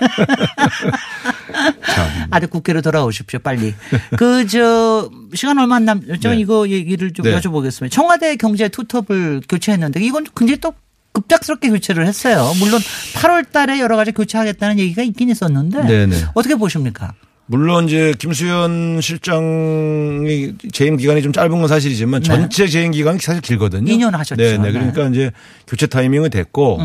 [2.30, 3.74] 아들 국회로 돌아오십시오, 빨리.
[4.16, 6.30] 그, 저, 시간 얼마 안 남죠?
[6.30, 6.36] 네.
[6.36, 7.38] 이거 얘기를 좀 네.
[7.38, 7.90] 여쭤보겠습니다.
[7.90, 10.72] 청와대 경제 투톱을 교체했는데 이건 굉장히 또
[11.12, 12.52] 급작스럽게 교체를 했어요.
[12.58, 12.80] 물론
[13.14, 15.82] 8월 달에 여러 가지 교체하겠다는 얘기가 있긴 있었는데.
[15.82, 16.16] 네네.
[16.34, 17.14] 어떻게 보십니까?
[17.50, 22.28] 물론 이제 김수현 실장이 재임 기간이 좀 짧은 건 사실이지만 네.
[22.28, 23.92] 전체 재임 기간이 사실 길거든요.
[23.92, 24.40] 2년 하셨죠.
[24.40, 24.58] 네, 네.
[24.58, 24.70] 네.
[24.70, 25.32] 그러니까 이제
[25.66, 26.78] 교체 타이밍은 됐고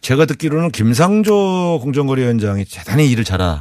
[0.00, 3.60] 제가 듣기로는 김상조 공정거래위원장이 대단히 일을 잘한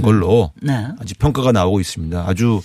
[0.00, 0.88] 걸로 네.
[0.98, 2.24] 아직 평가가 나오고 있습니다.
[2.26, 2.62] 아주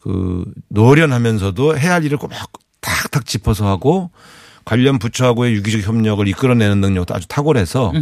[0.00, 2.32] 그 노련하면서도 해야 할 일을 꼭
[2.80, 4.10] 탁탁 짚어서 하고
[4.64, 7.92] 관련 부처하고의 유기적 협력을 이끌어내는 능력도 아주 탁월해서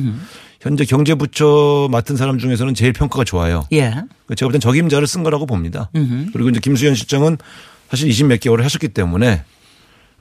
[0.60, 3.66] 현재 경제부처 맡은 사람 중에서는 제일 평가가 좋아요.
[3.72, 3.90] 예.
[4.36, 5.90] 제가 볼 땐 적임자를 쓴 거라고 봅니다.
[5.96, 6.30] 음흠.
[6.32, 7.38] 그리고 이제 김수현 실장은
[7.90, 9.42] 사실 20 몇 개월을 하셨기 때문에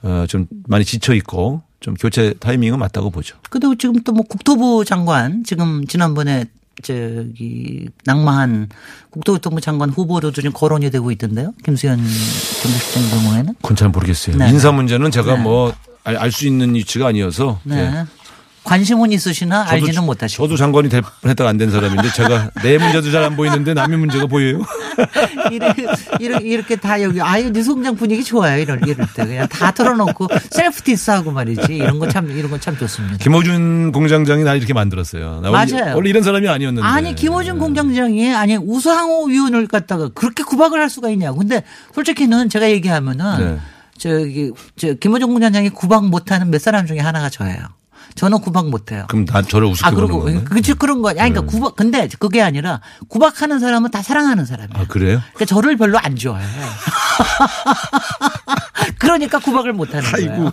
[0.02, 3.36] 어, 좀 많이 지쳐 있고 좀 교체 타이밍은 맞다고 보죠.
[3.50, 6.46] 근데 지금 또 뭐 국토부 장관 지금 지난번에
[6.82, 8.68] 저기 낭만한
[9.10, 11.52] 국토교통부 장관 후보로도 지금 거론이 되고 있던데요.
[11.64, 13.54] 김수현 경제실장 경우에는.
[13.60, 14.36] 그건 잘 모르겠어요.
[14.36, 14.48] 네.
[14.50, 15.42] 인사 문제는 제가 네.
[15.42, 17.76] 뭐 알 수 있는 위치가 아니어서 네.
[17.76, 18.04] 예.
[18.62, 20.42] 관심은 있으시나 저도- 알지는 못하시고.
[20.44, 24.26] 저도 장관이 될 뻔했다가 안 된 사람인데 제가 내 문제도 잘 안 보이는데 남의 문제가
[24.26, 24.60] 보여요.
[25.50, 25.86] 이렇게,
[26.20, 30.82] 이렇게, 이렇게 다 여기 아유 뉴스공장 분위기 좋아요 이럴 이럴 때 그냥 다 털어놓고 셀프
[30.82, 33.16] 디스하고 말이지 이런 거 참 이런 거 참 좋습니다.
[33.16, 35.40] 김어준 공장장이 나 이렇게 만들었어요.
[35.40, 35.96] 나 원래- 맞아요.
[35.96, 36.86] 원래 이런 사람이 아니었는데.
[36.86, 41.38] 아니 김어준 공장장이 아니 우상호 의원을 갖다가 그렇게 구박을 할 수가 있냐고.
[41.38, 43.58] 근데 솔직히는 제가 얘기하면은 네.
[44.00, 47.58] 저기 저 김어준 공장장이 구박 못하는 몇 사람 중에 하나가 저예요.
[48.14, 49.04] 저는 구박 못해요.
[49.08, 50.44] 그럼 난 저를 우습게 아 보는 그리고 건가요?
[50.46, 51.10] 그치 그런 거.
[51.10, 54.82] 아니 그러니까 구박 근데 그게 아니라 구박하는 사람은 다 사랑하는 사람이에요.
[54.82, 55.20] 아 그래요?
[55.34, 56.44] 그러니까 저를 별로 안 좋아해.
[58.98, 60.32] 그러니까 구박을 못 하는 거예요.
[60.32, 60.50] 아이고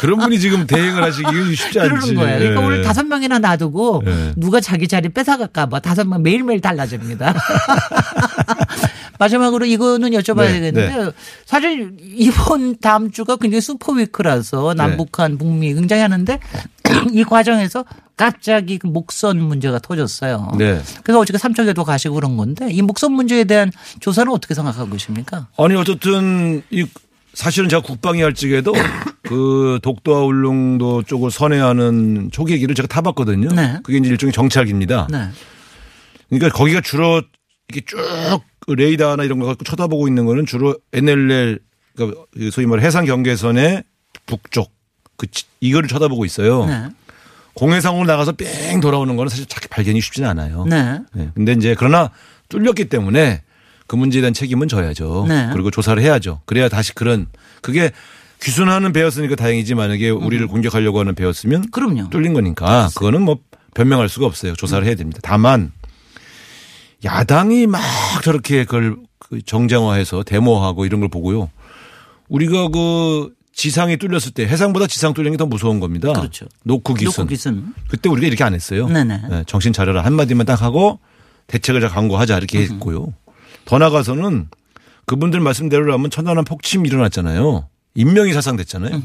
[0.00, 1.90] 그런 분이 지금 대행을 하시기 쉽지 않지.
[1.90, 2.38] 그러는 거예요.
[2.38, 2.66] 그러니까 예.
[2.66, 4.32] 오늘 다섯 명이나 놔두고 예.
[4.36, 7.34] 누가 자기 자리 뺏어갈까 봐 다섯 명 매일매일 달라집니다.
[9.20, 11.12] 마지막으로 이거는 여쭤봐야 네, 되겠는데
[11.44, 16.40] 사실 이번 다음 주가 굉장히 슈퍼 위크라서 남북한 북미 굉장히 하는데
[17.12, 17.84] 이 과정에서
[18.16, 20.52] 갑자기 그 목선 문제가 터졌어요.
[20.58, 20.80] 네.
[21.04, 25.48] 그래서 어저께 삼척에도 가시고 그런 건데 이 목선 문제에 대한 조사는 어떻게 생각하고 계십니까?
[25.58, 26.86] 아니 어쨌든 이
[27.34, 28.72] 사실은 제가 국방위 할 적에도
[29.22, 33.50] 그 독도와 울릉도 쪽을 선회하는 초계기를 제가 타봤거든요.
[33.50, 33.78] 네.
[33.82, 35.08] 그게 이제 일종의 정찰기입니다.
[35.10, 35.28] 네.
[36.30, 37.22] 그러니까 거기가 주로
[37.68, 37.98] 이렇게 쭉
[38.70, 41.58] 그 레이더나 이런 거 갖고 쳐다보고 있는 거는 주로 NLL
[41.96, 43.82] 그러니까 소위 말해 해상 경계선의
[44.26, 44.70] 북쪽
[45.16, 46.66] 그 지- 이거를 쳐다보고 있어요.
[46.66, 46.84] 네.
[47.54, 50.64] 공해상으로 나가서 뺑 돌아오는 거는 사실 찾기 발견이 쉽지는 않아요.
[50.66, 51.00] 네.
[51.12, 51.30] 네.
[51.34, 52.10] 근데 이제 그러나
[52.48, 53.42] 뚫렸기 때문에
[53.88, 55.24] 그 문제에 대한 책임은 져야죠.
[55.26, 55.50] 네.
[55.52, 56.42] 그리고 조사를 해야죠.
[56.46, 57.26] 그래야 다시 그런
[57.62, 57.90] 그게
[58.40, 61.70] 귀순하는 배였으니까 다행이지 만약에 우리를 공격하려고 하는 배였으면 음.
[61.72, 62.08] 그럼요.
[62.10, 63.38] 뚫린 거니까 그거는 뭐
[63.74, 64.54] 변명할 수가 없어요.
[64.54, 65.18] 조사를 해야 됩니다.
[65.24, 65.72] 다만
[67.04, 67.80] 야당이 막
[68.22, 71.50] 저렇게 그걸 그 정쟁화해서 데모하고 이런 걸 보고요.
[72.28, 76.12] 우리가 그 지상이 뚫렸을 때 해상보다 지상 뚫린 게더 무서운 겁니다.
[76.12, 76.46] 그렇죠.
[76.64, 77.74] 노크 기순.
[77.88, 78.88] 그때 우리가 이렇게 안 했어요.
[78.88, 79.22] 네네.
[79.28, 80.98] 네, 정신 차려라 한마디만 딱 하고
[81.46, 83.12] 대책을 잘 강구하자 이렇게 했고요.
[83.64, 84.48] 더 나가서는
[85.06, 87.68] 그분들 말씀대로라면 천안함 폭침 일어났잖아요.
[87.94, 89.02] 인명이 사상됐잖아요.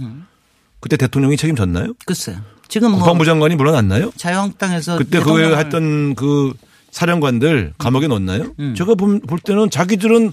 [0.79, 1.93] 그때 대통령이 책임졌나요?
[2.05, 2.37] 글쎄요.
[2.67, 4.11] 지금 뭐 국방부 장관이 물러났나요?
[4.15, 6.53] 자유한국당에서 그때 그 했던 그
[6.95, 8.53] 사령관들 감옥에 넣었나요?
[8.57, 8.73] 음.
[8.73, 10.31] 제가 볼볼 때는 자기들은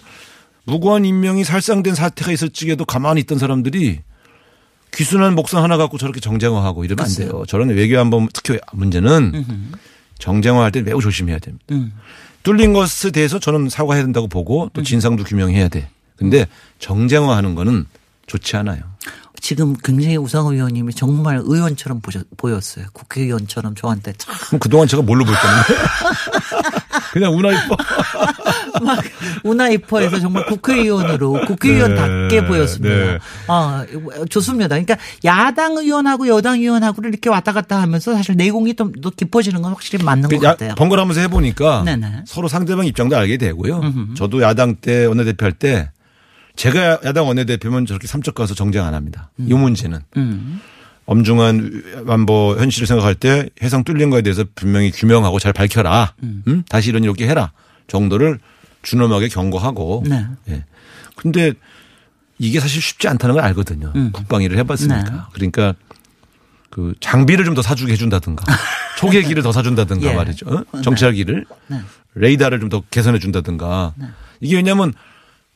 [0.65, 3.99] 무고한 인명이 살상된 사태가 있을 적에도 가만히 있던 사람들이
[4.95, 7.43] 귀순한 목선 하나 갖고 저렇게 정쟁화하고 이러면 안 돼요.
[7.49, 9.45] 저런 외교안보 특히 문제는
[10.21, 11.65] 정쟁화할 때 매우 조심해야 됩니다.
[11.73, 11.93] 음.
[12.45, 15.89] 뚫린 것에 대해서 저는 사과해야 된다고 보고 또 진상도 규명해야 돼.
[16.15, 16.47] 근데
[16.79, 17.87] 정쟁화하는 거는
[18.29, 18.83] 좋지 않아요.
[19.43, 22.87] 지금 굉장히 우상호 의원님이 정말 의원처럼 보셨, 보였어요.
[22.93, 25.83] 국회의원처럼 저한테 참 그럼 그동안 제가 뭘로 볼 건데?
[27.13, 27.77] 그냥 이뻐.
[28.85, 29.05] 막
[29.45, 32.95] 우나이퍼에서 정말 국회의원으로 국회의원답게 네, 보였습니다.
[32.95, 33.19] 네.
[33.49, 33.85] 아,
[34.31, 34.69] 좋습니다.
[34.69, 39.73] 그러니까 야당 의원하고 여당 의원하고를 이렇게 왔다 갔다 하면서 사실 내공이 좀 더 깊어지는 건
[39.73, 40.75] 확실히 맞는 것그 야- 같아요.
[40.77, 42.23] 번갈아가면서 해보니까 네네.
[42.27, 43.81] 서로 상대방 입장도 알게 되고요.
[44.17, 45.91] 저도 야당 때 원내대표 할 때
[46.57, 49.31] 제가 야당 원내대표면 저렇게 삼척 가서 정쟁 안 합니다.
[49.39, 50.01] 이 문제는.
[50.17, 50.61] 음.
[51.07, 56.15] 엄중한 안보 현실을 생각할 때 해상 뚫린 거에 대해서 분명히 규명하고 잘 밝혀라.
[56.23, 56.63] 음?
[56.69, 57.53] 다시 이런 이렇게 해라.
[57.89, 58.39] 정도를
[58.83, 60.05] 준엄하게 경고하고.
[60.07, 60.27] 네.
[60.49, 60.65] 예.
[61.17, 61.53] 근데
[62.39, 63.93] 이게 사실 쉽지 않다는 걸 알거든요.
[63.97, 64.11] 음.
[64.13, 65.03] 국방 일을 해봤으니까.
[65.11, 65.19] 네.
[65.33, 65.75] 그러니까
[66.71, 68.45] 그 장비를 좀 더 사주게 해준다든가
[68.99, 70.15] 초계기를 더 사준다든가 예.
[70.15, 70.47] 말이죠.
[70.73, 70.81] 어?
[70.83, 71.81] 정찰기를 네.
[72.15, 73.95] 레이더를 좀 더 개선해 준다든가
[74.41, 74.93] 이게 왜냐하면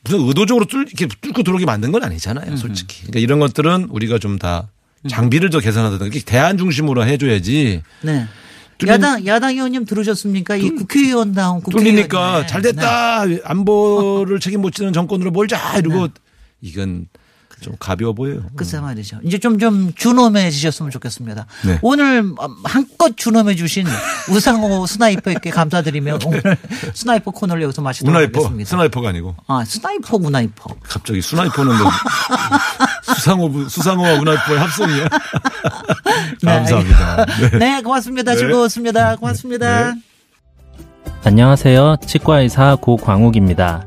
[0.07, 2.55] 무슨 의도적으로 뚫, 이렇게 뚫고 들어오게 만든 건 아니잖아요.
[2.57, 3.01] 솔직히.
[3.01, 4.69] 그러니까 이런 것들은 우리가 좀 다
[5.09, 7.81] 장비를 더 개선하다든가 이렇게 대안 중심으로 해줘야지.
[8.01, 8.27] 네.
[8.85, 10.55] 야당 야당 의원님 들으셨습니까?
[10.57, 13.23] 이 국회의원다운 국회의원 뚫리니까 잘 됐다.
[13.43, 16.09] 안보를 책임 못 지는 정권으로 몰자 이러고
[16.61, 17.07] 이건
[17.61, 18.43] 좀 가벼워 보여요.
[18.55, 19.19] 글쎄 말이죠.
[19.23, 21.47] 이제 좀, 좀 준엄해지셨으면 좋겠습니다.
[21.65, 21.79] 네.
[21.81, 22.23] 오늘
[22.63, 23.85] 한껏 준엄해 주신
[24.29, 26.41] 우상호 스나이퍼에게 감사드리며 오늘
[26.93, 28.69] 스나이퍼 코너를 여기서 마치도록 스나이퍼, 하겠습니다.
[28.69, 30.75] 스나이퍼가 아니고 아, 스나이퍼, 우나이퍼.
[30.83, 31.91] 갑자기 스나이퍼는 뭐
[33.15, 35.09] 수상호 수상호와 우나이퍼의 합성이야.
[36.45, 37.25] 감사합니다.
[37.25, 37.57] 네.
[37.57, 38.33] 네, 고맙습니다.
[38.33, 38.37] 네.
[38.37, 39.15] 즐거웠습니다.
[39.15, 39.93] 고맙습니다.
[41.23, 41.97] 안녕하세요.
[42.05, 43.86] 치과의사 고광욱입니다.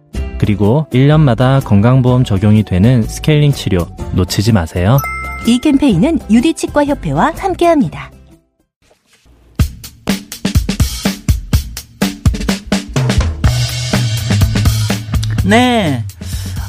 [0.41, 4.97] 그리고 1년마다 건강보험 적용이 되는 스케일링 치료 놓치지 마세요.
[5.45, 8.09] 이 캠페인은 유디치과협회와 함께합니다.
[15.45, 16.03] 네.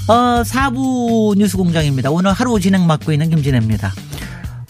[0.07, 2.11] 어, 4부 뉴스 공장입니다.
[2.11, 3.95] 오늘 하루 진행 맡고 있는 김진혜입니다.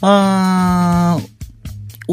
[0.02, 1.18] 어,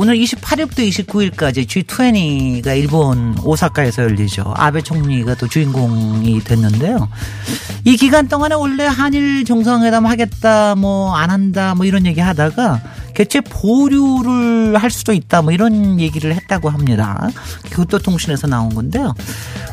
[0.02, 4.54] 오늘 28일부터 29일까지 G20가 일본 오사카에서 열리죠.
[4.56, 7.10] 아베 총리가 또 주인공이 됐는데요.
[7.84, 12.82] 이 기간 동안에 원래 한일 정상회담 하겠다, 뭐 안 한다, 뭐 이런 얘기 하다가
[13.20, 17.28] 개최 보류를 할 수도 있다, 뭐 이런 얘기를 했다고 합니다.
[17.70, 19.14] 교토통신에서 나온 건데요.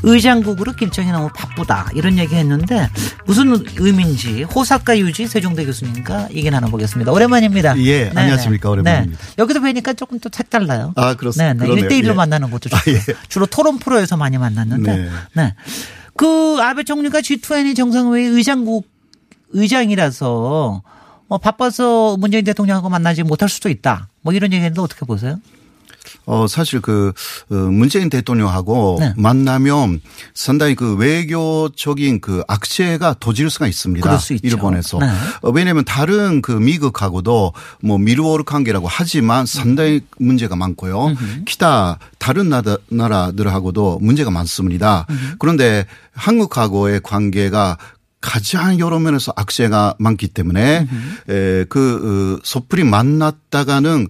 [0.02, 2.90] 의장국으로 일정이 너무 바쁘다 이런 얘기 했는데
[3.24, 7.12] 무슨 의미인지 호사카 유지 세종대 교수님과 얘기 나눠보겠습니다.
[7.12, 7.78] 오랜만입니다.
[7.78, 8.68] 예, 네, 안녕하십니까.
[8.68, 8.72] 네.
[8.72, 9.22] 오랜만입니다.
[9.24, 9.35] 네.
[9.38, 10.94] 여기서 뵈니까 조금 또 색달라요.
[10.96, 11.52] 아, 그렇습니다.
[11.52, 11.66] 네, 네.
[11.66, 11.88] 그러네요.
[11.88, 12.12] 1대1로 예.
[12.14, 13.00] 만나는 것도 좋고 아, 예.
[13.28, 15.09] 주로 토론 프로에서 많이 만났는데 네.
[15.35, 15.54] 네.
[16.16, 18.88] 그 아베 총리가 G20 정상회의 의장국
[19.52, 20.82] 의장이라서
[21.28, 24.08] 어, 바빠서 문재인 대통령하고 만나지 못할 수도 있다.
[24.22, 25.38] 뭐 이런 얘기했는데 어떻게 보세요?
[26.24, 27.12] 어, 사실 그,
[27.50, 29.12] 어, 문재인 대통령하고 네.
[29.16, 30.00] 만나면
[30.34, 34.02] 상당히 그 외교적인 그 악재가 도질 수가 있습니다.
[34.04, 34.46] 그럴 수 있죠.
[34.46, 34.98] 일본에서.
[34.98, 35.06] 네.
[35.42, 41.14] 어, 왜냐하면 다른 그 미국하고도 뭐 미르워르 관계라고 하지만 상당히 문제가 많고요.
[41.44, 45.06] 기타 다른 나라, 나라들하고도 문제가 많습니다.
[45.38, 47.78] 그런데 한국하고의 관계가
[48.26, 50.88] 가장 여러 면에서 악재가 많기 때문에
[51.28, 54.08] 에, 그 어, 섣불리 만났다가는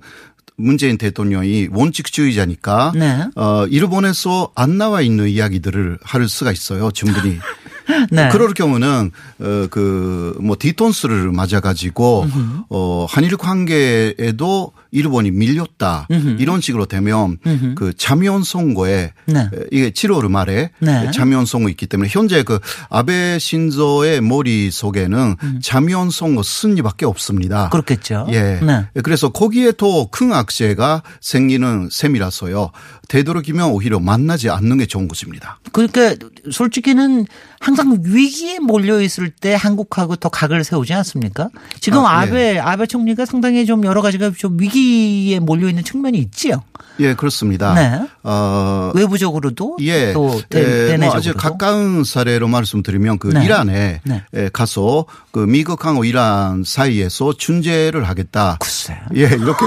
[0.56, 3.24] 문재인 대통령이 원칙주의자니까 네.
[3.36, 6.90] 어 일본에서 안 나와 있는 이야기들을 할 수가 있어요.
[6.92, 7.38] 충분히.
[8.10, 8.28] 네.
[8.30, 12.26] 그럴 경우는 어 그뭐 뒤통수를 맞아 가지고
[12.68, 16.08] 어 한일 관계에도 일본이 밀렸다.
[16.38, 17.38] 이런 식으로 되면
[17.76, 19.40] 그 자면 선거에 네.
[19.40, 21.10] 에, 이게 7월 말에 네.
[21.12, 27.68] 자면 선거 있기 때문에 현재 그 아베 신조의 머리 속에는 자면 선거 승리밖에 없습니다.
[27.68, 28.26] 그렇겠죠.
[28.30, 28.60] 예.
[28.62, 28.86] 네.
[29.02, 32.70] 그래서 거기에 더 큰 악재가 생기는 셈이라서요.
[33.08, 35.58] 되도록이면 오히려 만나지 않는 게 좋은 것입니다.
[35.72, 36.14] 그러니까
[36.50, 37.26] 솔직히는
[37.60, 41.48] 항상 위기에 몰려 있을 때 한국하고 더 각을 세우지 않습니까?
[41.80, 46.18] 지금 아, 아, 베 아베 총리가 상당히 좀 여러 가지가 좀 위기에 몰려 있는 측면이
[46.18, 46.62] 있지요.
[47.00, 47.74] 예, 그렇습니다.
[47.74, 48.06] 네.
[48.22, 50.12] 어, 외부적으로도 예.
[50.12, 51.14] 또 대, 에, 뭐.
[51.14, 53.44] 아주 가까운 사례로 말씀드리면 그 네.
[53.44, 54.22] 이란에 네.
[54.34, 58.56] 에, 가서 그 미국하고 이란 사이에서 중재를 하겠다.
[58.60, 58.98] 글쎄요.
[59.14, 59.66] 예, 이렇게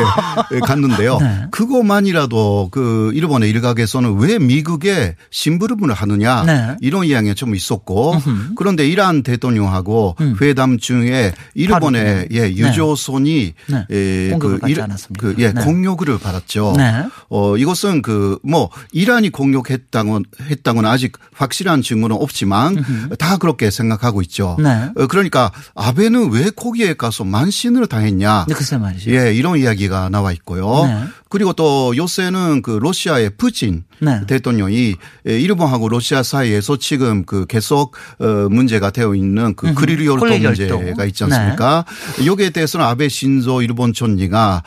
[0.53, 1.19] 에, 갔는데요.
[1.19, 1.45] 네.
[1.51, 6.75] 그거만이라도 그 일본의 일각에서는 왜 미국에 심부름을 하느냐 네.
[6.81, 7.78] 이런 이야기가 좀 있었고
[8.55, 10.35] 그런데 이란 대통령하고 음.
[10.41, 13.85] 회담 중에 일본의 예, 유조선이 네.
[13.89, 14.87] 에, 공격을 받지 일-?
[15.17, 15.61] 그, 예, 네.
[15.61, 16.73] 공격을 받았죠.
[16.77, 17.05] 네.
[17.29, 22.83] 어, 이것은 그, 뭐, 이란이 공격했다고, 했다고는 아직 확실한 증거는 없지만
[23.17, 24.57] 다 그렇게 생각하고 있죠.
[24.59, 24.89] 네.
[24.95, 28.45] 어, 그러니까 아베는 왜 거기에 가서 만신을 당했냐.
[28.47, 29.11] 네, 글쎄 말이죠.
[29.11, 31.09] 예, 이런 이야기가 나와 있고요.
[31.29, 31.39] 네.
[31.39, 34.21] 그리고 또 요새는 그 러시아의 푸틴 네.
[34.25, 34.95] 대통령이
[35.27, 39.67] 에, 일본하고 러시아 사이에서 지금 그 계속 어 문제가 되어 있는 그
[40.05, 40.25] 열도.
[40.79, 41.85] 문제가 있지 않습니까?
[42.25, 44.63] 여기에 대해서는 아베 신조 일본 총리가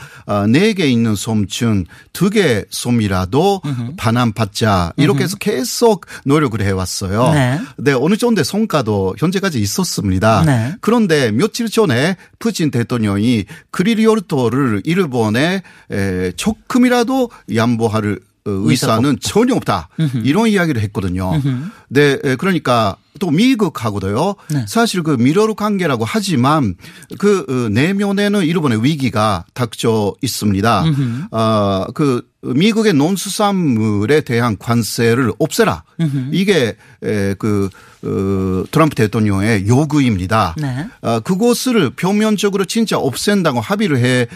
[0.48, 3.60] 네 개 있는 섬층 두 개 섬이라도
[3.96, 7.32] 반환받자 이렇게 해서 계속 노력을 해왔어요.
[7.32, 7.60] 네.
[7.78, 10.42] 네, 어느 정도의 성과도 현재까지 있었습니다.
[10.44, 10.74] 네.
[10.80, 19.88] 그런데 며칠 전에 푸틴 대통령이 크리리올토를 일본에 에, 조금이라도 양보할 어, 의사는 전혀 없다.
[20.24, 21.40] 이런 이야기를 했거든요.
[21.88, 24.34] 네, 에, 그러니까 또 미국하고도요.
[24.50, 24.64] 네.
[24.66, 26.74] 사실 그 미러로 관계라고 하지만
[27.18, 30.84] 그 어, 내면에는 일본의 위기가 닥쳐 있습니다.
[31.30, 35.84] 아, 그 미국의 농수산물에 대한 관세를 없애라.
[36.32, 37.68] 이게 에, 그
[38.04, 40.56] 어, 트럼프 대통령의 요구입니다.
[40.58, 40.88] 네.
[41.02, 44.26] 아, 그것을 표면적으로 진짜 없앤다고 합의를 해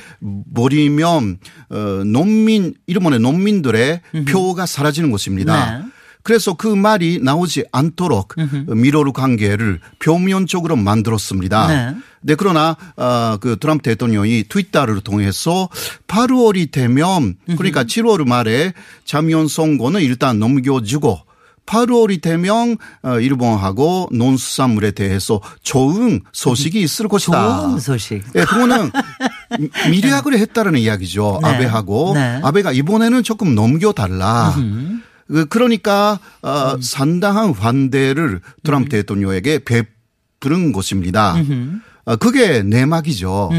[0.54, 1.38] 버리면
[1.70, 5.78] 어, 농민 일본의 농민들의 표가 사라지는 것입니다.
[5.78, 5.84] 네.
[6.26, 8.34] 그래서 그 말이 나오지 않도록
[8.66, 11.68] 미러루 관계를 표면적으로 만들었습니다.
[11.68, 11.96] 네.
[12.20, 15.68] 네, 그러나 어, 그 트럼프 대통령이 트위터를 통해서
[16.08, 18.72] 8월이 되면 그러니까 7월 말에
[19.04, 21.20] 참여연 선거는 일단 넘겨주고
[21.66, 27.60] 8월이 되면 어, 일본하고 농수산물에 대해서 좋은 소식이 있을 것이다.
[27.60, 28.24] 좋은 소식.
[28.34, 28.90] 예, 그거는
[29.90, 31.38] 미리학을 했다는 이야기죠.
[31.40, 31.48] 네.
[31.48, 32.40] 아베하고 네.
[32.42, 34.54] 아베가 이번에는 조금 넘겨달라.
[34.56, 35.05] 그
[35.48, 36.80] 그러니까 어, 음.
[36.82, 41.36] 상당한 환대를 트럼프 대통령에게 베푸는 것입니다.
[42.04, 43.50] 어, 그게 내막이죠.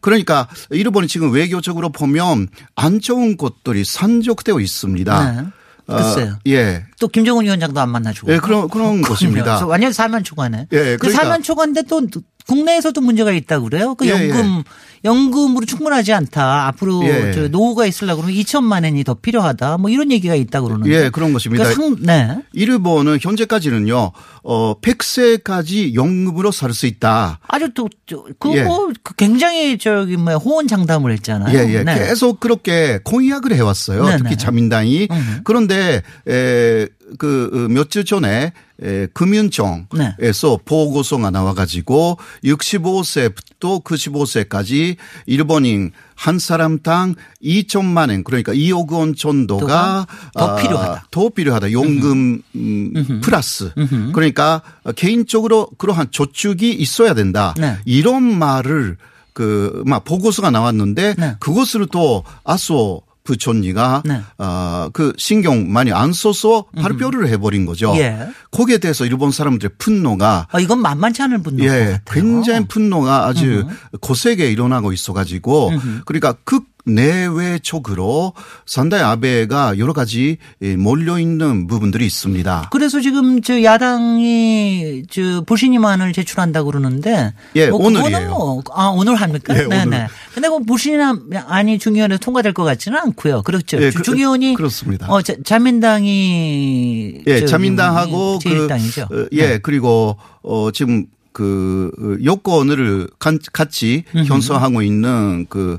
[0.00, 5.32] 그러니까 일본이 지금 외교적으로 보면 안 좋은 것들이 산적되어 있습니다.
[5.32, 5.46] 네.
[5.86, 6.32] 글쎄요.
[6.32, 6.86] 어, 예.
[6.98, 8.32] 또 김정은 위원장도 안 만나주고.
[8.32, 9.44] 예, 그런 그런 것입니다.
[9.44, 10.68] 그래서 완전 사면 초과네.
[10.72, 12.06] 예, 그 그러니까- 사면 초과인데 또
[12.46, 13.94] 국내에서도 문제가 있다고 그래요.
[13.94, 14.62] 그 예, 연금
[15.04, 16.66] 연금으로 충분하지 않다.
[16.68, 17.32] 앞으로 예.
[17.32, 19.78] 저 노후가 있으려고 그러면 2천만 원이 더 필요하다.
[19.78, 20.90] 뭐 이런 얘기가 있다고 그러는데.
[20.94, 21.64] 예, 그런 것입니다.
[21.64, 22.38] 그 상, 네.
[22.52, 27.38] 일본은 현재까지는요, 어, 100세까지 연금으로 살 수 있다.
[27.46, 28.64] 아주 또, 저, 그거 예.
[29.04, 31.56] 그 굉장히 저기 뭐 호언 장담을 했잖아요.
[31.56, 31.84] 예, 예.
[31.84, 31.94] 네.
[31.98, 34.04] 계속 그렇게 공약을 해 왔어요.
[34.08, 34.36] 네, 특히 네.
[34.36, 35.08] 자민당이.
[35.10, 35.40] 음.
[35.44, 36.88] 그런데, 에,
[37.18, 40.64] 그, 어, 며칠 전에, 에, 금융청에서 네.
[40.64, 50.56] 보고서가 나와가지고 65세부터 95세까지 일본인 한 사람당 2천만 원 그러니까 2억 원 정도가 더 아,
[50.56, 51.06] 필요하다.
[51.10, 51.72] 더 필요하다.
[51.72, 53.72] 연금 음, 플러스.
[54.12, 54.62] 그러니까
[54.96, 57.54] 개인적으로 그러한 저축이 있어야 된다.
[57.56, 57.76] 네.
[57.84, 58.96] 이런 말을
[59.32, 61.36] 그, 막 보고서가 나왔는데 네.
[61.40, 64.20] 그것을 또 아소 부촌리가 네.
[64.38, 67.94] 어, 그 신경 많이 안 써서 발표를 해버린 거죠.
[67.96, 68.28] 예.
[68.50, 71.64] 거기에 대해서 일본 사람들의 분노가 아, 이건 만만치 않은 분노.
[71.64, 73.66] 예, 굉장히 분노가 아주
[74.00, 75.72] 거세게 일어나고 있어가지고
[76.04, 78.32] 그러니까 극 내외적으로
[78.66, 82.68] 상당히 아베가 여러 가지 예, 몰려 있는 부분들이 있습니다.
[82.70, 88.28] 그래서 지금 저 야당이 저 불신임안을 제출한다고 그러는데 예, 뭐 오늘이에요.
[88.28, 89.54] 뭐, 아 오늘 합니까?
[89.58, 89.82] 예, 네네.
[89.86, 90.06] 오늘.
[90.34, 93.42] 근데 그 불신임안이 중의원에 통과될 것 같지는 않고요.
[93.42, 93.80] 그렇죠.
[93.82, 95.06] 예, 주- 그- 중의원이 그렇습니다.
[95.10, 99.10] 어 자, 자민당이 예, 자민당하고 그 제1당이죠.
[99.12, 105.78] 어, 예, 그리고 어 지금 그 어, 여권을 간- 같이 형성하고 있는 그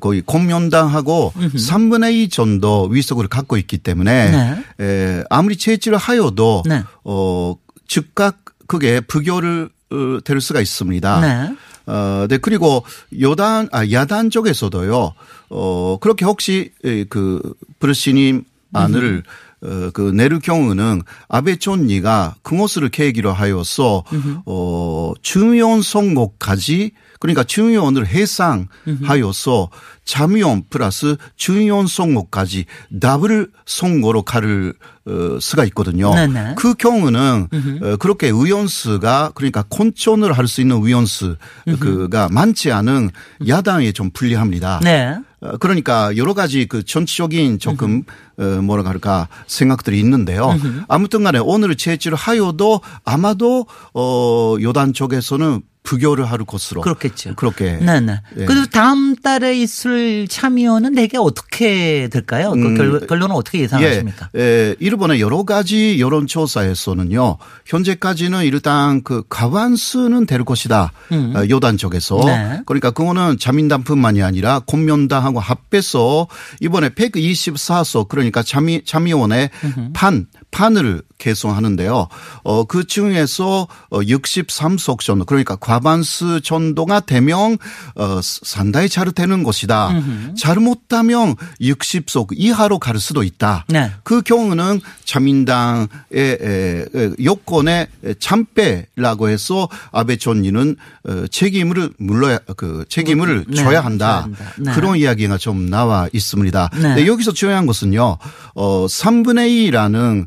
[0.00, 4.84] 거의 공명당하고 3분의 2 정도 위석을 갖고 있기 때문에 네.
[4.84, 6.82] 에, 아무리 채취를 하여도 네.
[7.04, 7.54] 어
[7.86, 11.20] 즉각 그게 부결을 어, 될 수가 있습니다.
[11.20, 11.56] 네.
[11.86, 12.84] 어, 네, 그리고
[13.20, 15.14] 여단, 아, 야단 쪽에서도요,
[15.48, 17.40] 어, 그렇게 혹시, 에, 그,
[17.80, 19.22] 브르시님 안을,
[19.62, 24.04] 어, 그, 내릴 경우는 아베 촌리가 그것을 계기로 하여서,
[24.44, 29.70] 어, 중요한 선거까지 그러니까 중요원을 해상하여서
[30.04, 32.64] 참여원 플러스 중요원 선거까지
[33.00, 34.74] 더블 선거로 가를
[35.06, 36.14] 어, 수가 있거든요.
[36.14, 36.54] 네네.
[36.56, 37.48] 그 경우는
[37.82, 41.36] 어, 그렇게 의원수가 그러니까 콘촌을 할 수 있는 의원수
[41.78, 43.10] 그가 많지 않은
[43.46, 44.80] 야당에 좀 불리합니다.
[44.82, 45.14] 네.
[45.40, 48.02] 어, 그러니까 여러 가지 그 전체적인 조금
[48.38, 50.58] 어, 뭐라 할까 생각들이 있는데요.
[50.88, 57.34] 아무튼 간에 오늘 제출을 하여도 아마도 어 여단 쪽에서는 부결을 할 것으로 그렇겠죠.
[57.34, 58.20] 그렇게 네네.
[58.36, 58.44] 예.
[58.44, 62.50] 그래서 다음 달에 있을 참여는 대개 어떻게 될까요?
[62.50, 64.28] 그 음, 결, 결론은 어떻게 예상하십니까?
[64.36, 70.92] 예, 예, 일본의 여러 가지 여론조사에서는요, 현재까지는 일단 그 과반수는 될 것이다.
[71.10, 71.32] 음.
[71.34, 72.20] 어, 여단 쪽에서.
[72.22, 72.60] 네.
[72.66, 76.28] 그러니까 그거는 자민당뿐만이 아니라 공면당하고 합해서
[76.60, 79.48] 이번에 124석 그러니까 참의, 참의원의
[79.94, 82.08] 판, 판을 개선하는데요.
[82.44, 87.58] 어, 그 중에서 어, 63속 전도 그러니까 과반수 전도가 되면
[87.96, 89.90] 어, 상당히 잘 되는 것이다.
[89.90, 90.34] 음흠.
[90.36, 93.64] 잘못하면 60속 이하로 갈 수도 있다.
[93.68, 93.90] 네.
[94.04, 97.88] 그 경우는 자민당의 에, 에, 요건에
[98.20, 100.76] 참배라고 해서 아베 총리는
[101.08, 104.28] 어, 책임을 물러야 그 책임을 네, 져야 한다.
[104.58, 104.72] 네.
[104.72, 106.70] 그런 이야기가 좀 나와 있습니다.
[106.74, 106.80] 네.
[106.80, 108.18] 근데 여기서 중요한 것은요.
[108.54, 110.26] 어 3분의 2라는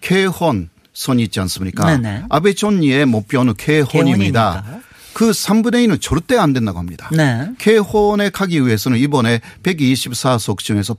[0.00, 1.86] 개헌 선이 있지 않습니까?
[1.86, 2.24] 네네.
[2.28, 4.64] 아베 총리의 목표는 개헌입니다.
[5.12, 7.08] 그 3분의 2는 절대 안 된다고 합니다.
[7.12, 7.48] 네.
[7.58, 10.94] 개헌에 가기 위해서는 이번에 124석 중에서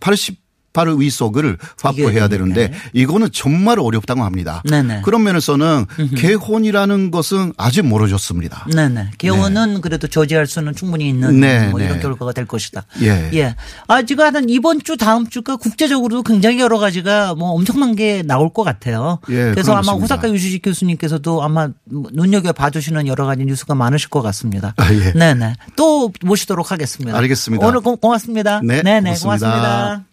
[0.73, 4.61] 88 위석을 확보해야 되는데 이거는 정말 어렵다고 합니다.
[4.69, 5.01] 네네.
[5.03, 5.85] 그런 면에서는
[6.17, 8.67] 개헌이라는 것은 아직 멀어졌습니다.
[8.73, 9.11] 네네.
[9.17, 12.01] 개헌은 그래도 저지할 수는 충분히 있는 네, 뭐 이런 네.
[12.01, 12.85] 결과가 될 것이다.
[13.01, 13.29] 예.
[13.33, 13.55] 예.
[13.87, 18.63] 아, 지금 이번 주 다음 주가 국제적으로도 굉장히 여러 가지가 뭐 엄청난 게 나올 것
[18.63, 19.19] 같아요.
[19.29, 20.15] 예, 그래서 아마 그렇습니다.
[20.15, 24.73] 호사카 유시직 교수님께서도 아마 눈여겨 봐주시는 여러 가지 뉴스가 많으실 것 같습니다.
[24.77, 25.11] 아, 예.
[25.13, 25.55] 네네.
[25.75, 27.17] 또 모시도록 하겠습니다.
[27.17, 27.65] 알겠습니다.
[27.65, 28.61] 오늘 고, 고맙습니다.
[28.63, 29.01] 네, 네네.
[29.01, 29.47] 고맙습니다.
[29.49, 30.10] 고맙습니다.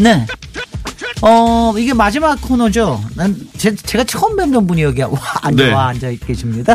[0.00, 0.26] 네.
[1.22, 3.02] 어, 이게 마지막 코너죠.
[3.14, 5.10] 난, 제, 제가 처음 뵙는 분이 여기 와,
[5.42, 5.70] 앉아, 네.
[5.72, 6.74] 와, 앉아 계십니다.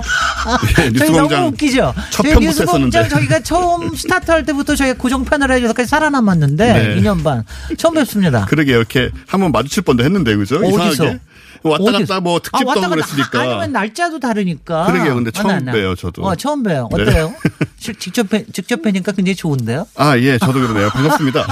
[0.79, 1.93] 예, 저희 너무 웃기죠?
[2.11, 3.09] 첫 저희 뉴스공장.
[3.09, 7.01] 저희가 처음 스타트 할 때부터 저희가 고정편을 해줘서까지 살아남았는데, 네.
[7.01, 7.43] 2년 반.
[7.77, 8.45] 처음 뵙습니다.
[8.45, 10.57] 그러게 이렇게 한번 마주칠 뻔도 했는데 그죠?
[10.57, 10.91] 어디서?
[10.91, 11.19] 이상하게
[11.63, 11.97] 왔다 어디서?
[11.99, 12.89] 갔다 뭐 특집도 아, 왔다.
[12.89, 13.41] 그랬으니까.
[13.41, 14.85] 아니면 날짜도 다르니까.
[14.85, 15.15] 그러게요.
[15.15, 15.71] 근데 처음 아, 나, 나.
[15.71, 16.23] 봬요, 저도.
[16.23, 16.89] 어, 처음 봬요.
[16.95, 17.01] 네.
[17.01, 17.33] 어때요?
[17.79, 19.87] 실- 직접 뵈, 직접 뵈니까 굉장히 좋은데요?
[19.95, 20.89] 아, 예, 저도 그러네요.
[20.91, 21.47] 반갑습니다.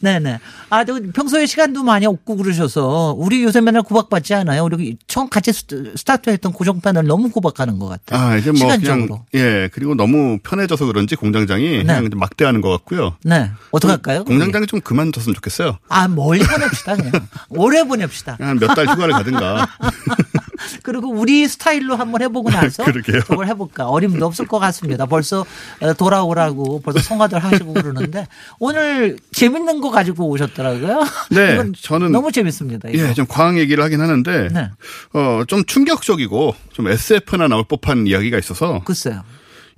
[0.00, 0.40] 네네.
[0.70, 0.98] 아, 저
[1.36, 4.64] 평소에 시간도 많이 없고 그러셔서 우리 요새 맨날 구박받지 않아요?
[4.64, 8.20] 우리 처음 같이 스- 스타트했던 고정편을 너무 구박하는 것 같아요.
[8.28, 9.06] 아, 이제 뭐 시간적으로.
[9.06, 13.16] 그냥 예, 그리고 너무 편해져서 그런지 공장장이 그냥 이제 막대하는 것 같고요.
[13.22, 13.50] 네.
[13.70, 14.24] 어떡할까요?
[14.24, 15.76] 공장장이 좀 그만뒀으면 좋겠어요.
[15.88, 17.12] 아, 멀리 보냅시다, 그냥.
[17.50, 18.36] 오래 보냅시다.
[18.40, 19.68] 한 몇 달 휴가를 가든가.
[20.82, 23.20] 그리고 우리 스타일로 한번 해보고 나서 그러게요.
[23.24, 23.88] 저걸 해볼까.
[23.88, 25.04] 어림도 없을 것 같습니다.
[25.06, 25.44] 벌써
[25.80, 28.26] 어, 돌아오라고 벌써 성화들 하시고 그러는데
[28.58, 31.04] 오늘 재밌는 거 가지고 오셨더라고요.
[31.30, 32.88] 네, 저는 너무 재밌습니다.
[32.90, 33.08] 이거.
[33.08, 34.70] 예, 좀 과학 얘기를 하긴 하는데 네.
[35.12, 39.22] 어, 좀 충격적이고 좀 SF나 나올 법한 이야기가 있어서 글쎄요.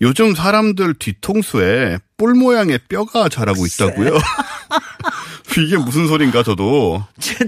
[0.01, 4.17] 요즘 사람들 뒤통수에 뿔 모양의 뼈가 자라고 있다고요.
[5.59, 7.05] 이게 무슨 소린가 저도.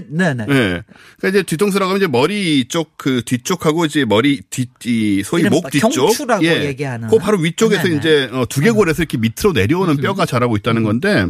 [0.09, 0.45] 네네.
[0.49, 0.83] 예.
[1.17, 5.71] 그러니까 이제 뒤통수라고 하면 이제 머리 쪽 그 뒤쪽하고 이제 머리 뒤, 이 소위 목
[5.71, 5.89] 뒤쪽.
[5.91, 7.07] 경추라고 얘기하는.
[7.09, 7.95] 그 바로 위쪽에서 네네.
[7.97, 11.25] 이제 어, 두개골에서 이렇게 밑으로 내려오는 뼈가 자라고 있다는 건데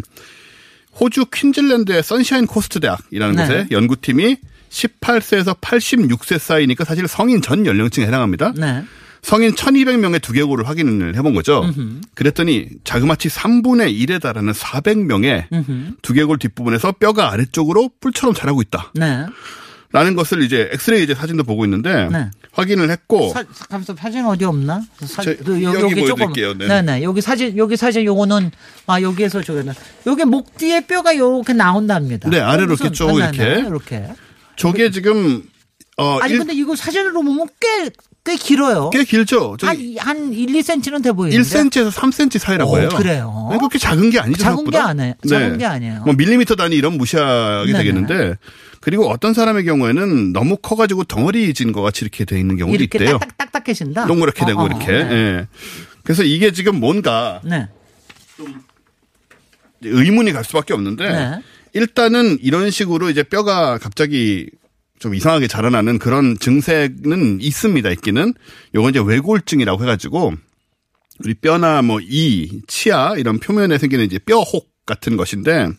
[0.99, 3.43] 호주 퀸즐랜드의 선샤인 코스트 대학이라는 네.
[3.43, 4.37] 곳에 연구팀이
[4.69, 8.53] 18세에서 86세 사이니까 사실 성인 전 연령층에 해당합니다.
[8.55, 8.83] 네.
[9.21, 11.63] 성인 1200명의 두개골을 확인을 해본 거죠.
[12.15, 15.97] 그랬더니 자그마치 3분의 1에 달하는 400명의 음흠.
[16.01, 18.91] 두개골 뒷부분에서 뼈가 아래쪽으로 뿔처럼 자라고 있다.
[18.95, 19.25] 네.
[19.93, 22.29] 라는 것을 이제 엑스레이 이제 사진도 보고 있는데 네.
[22.53, 24.81] 확인을 했고 사, 잠깐만 사진 어디 없나?
[25.05, 26.53] 사, 저, 그 여- 여기 조금 보여드릴게요.
[26.57, 26.67] 네.
[26.67, 28.51] 네네 여기 사진 여기 사진 요거는
[28.87, 29.73] 아 여기에서 저기는
[30.07, 32.29] 여기 목 뒤에 뼈가 요렇게 나온답니다.
[32.29, 33.37] 네, 아래로 무슨- 이렇게 쭉 네, 이렇게.
[33.37, 34.07] 네, 이렇게.
[34.55, 35.43] 저게 지금
[35.97, 38.91] 어 아니 일- 근데 이거 사진으로 보면 꽤꽤 길어요.
[38.91, 39.57] 꽤 길죠.
[39.61, 41.41] 한, 저기 한 1, 2cm는 돼 보이는데.
[41.43, 42.89] 1cm에서 3cm 사이라고 오, 해요.
[42.95, 43.49] 그래요?
[43.59, 44.39] 그렇게 작은 게 아니죠.
[44.41, 44.85] 작은 생각보다.
[44.85, 45.13] 게 아니에요.
[45.27, 46.03] 작은 게 아니에요.
[46.05, 47.77] 뭐 밀리미터 단위 이런 무시하게 네네.
[47.79, 48.37] 되겠는데
[48.81, 53.19] 그리고 어떤 사람의 경우에는 너무 커가지고 덩어리진 것 같이 이렇게 돼 있는 경우도 이렇게 있대요.
[53.19, 54.07] 딱딱 딱딱해진다.
[54.07, 54.85] 동그랗게 되고 어, 어, 이렇게.
[54.87, 55.11] 네.
[55.11, 55.47] 예.
[56.03, 57.67] 그래서 이게 지금 뭔가 네.
[59.83, 61.41] 의문이 갈 수밖에 없는데 네.
[61.73, 64.49] 일단은 이런 식으로 이제 뼈가 갑자기
[64.99, 67.89] 좀 이상하게 자라나는 그런 증세는 있습니다.
[67.91, 68.33] 있기는
[68.75, 70.33] 요건 이제 외골증이라고 해가지고
[71.23, 75.69] 우리 뼈나 뭐 이, 치아 이런 표면에 생기는 이제 뼈혹 같은 것인데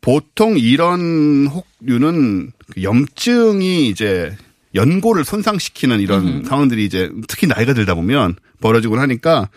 [0.00, 4.34] 보통 이런 혹류는 그 염증이 이제
[4.74, 9.48] 연골을 손상시키는 이런 상황들이 이제 특히 나이가 들다 보면 벌어지곤 하니까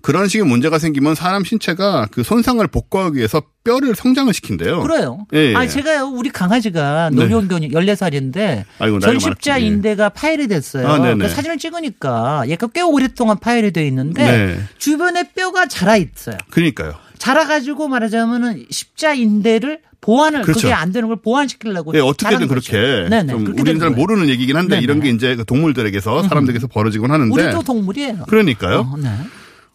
[0.00, 4.82] 그런 식의 문제가 생기면 사람 신체가 그 손상을 복구하기 위해서 뼈를 성장을 시킨대요.
[4.82, 5.26] 그래요.
[5.34, 5.54] 예, 예.
[5.56, 7.16] 아니 제가요 우리 강아지가 네.
[7.16, 9.74] 노령견이 14살인데 아이고, 전십자 많았군요.
[9.74, 10.86] 인대가 파열이 됐어요.
[10.86, 11.14] 아.
[11.14, 14.60] 그 사진을 찍으니까 얘가 꽤 오랫동안 파열이 돼 있는데 네.
[14.78, 16.36] 주변에 뼈가 자라 있어요.
[16.50, 16.94] 그러니까요.
[17.18, 20.68] 자라가지고 말하자면은 십자 인대를 보완을 그 그렇죠.
[20.68, 22.46] 게안 되는 걸 보완시키려고 예, 어떻게든.
[22.48, 22.72] 그렇게
[23.10, 23.90] 네네, 좀 그렇게 우리는 잘.
[23.90, 24.82] 모르는 얘기긴 한데 네네.
[24.84, 28.24] 이런 게 이제 그 동물들에게서 사람들에게서 벌어지곤 하는데 우리도 동물이에요.
[28.28, 28.90] 그러니까요.
[28.92, 29.10] 어, 네.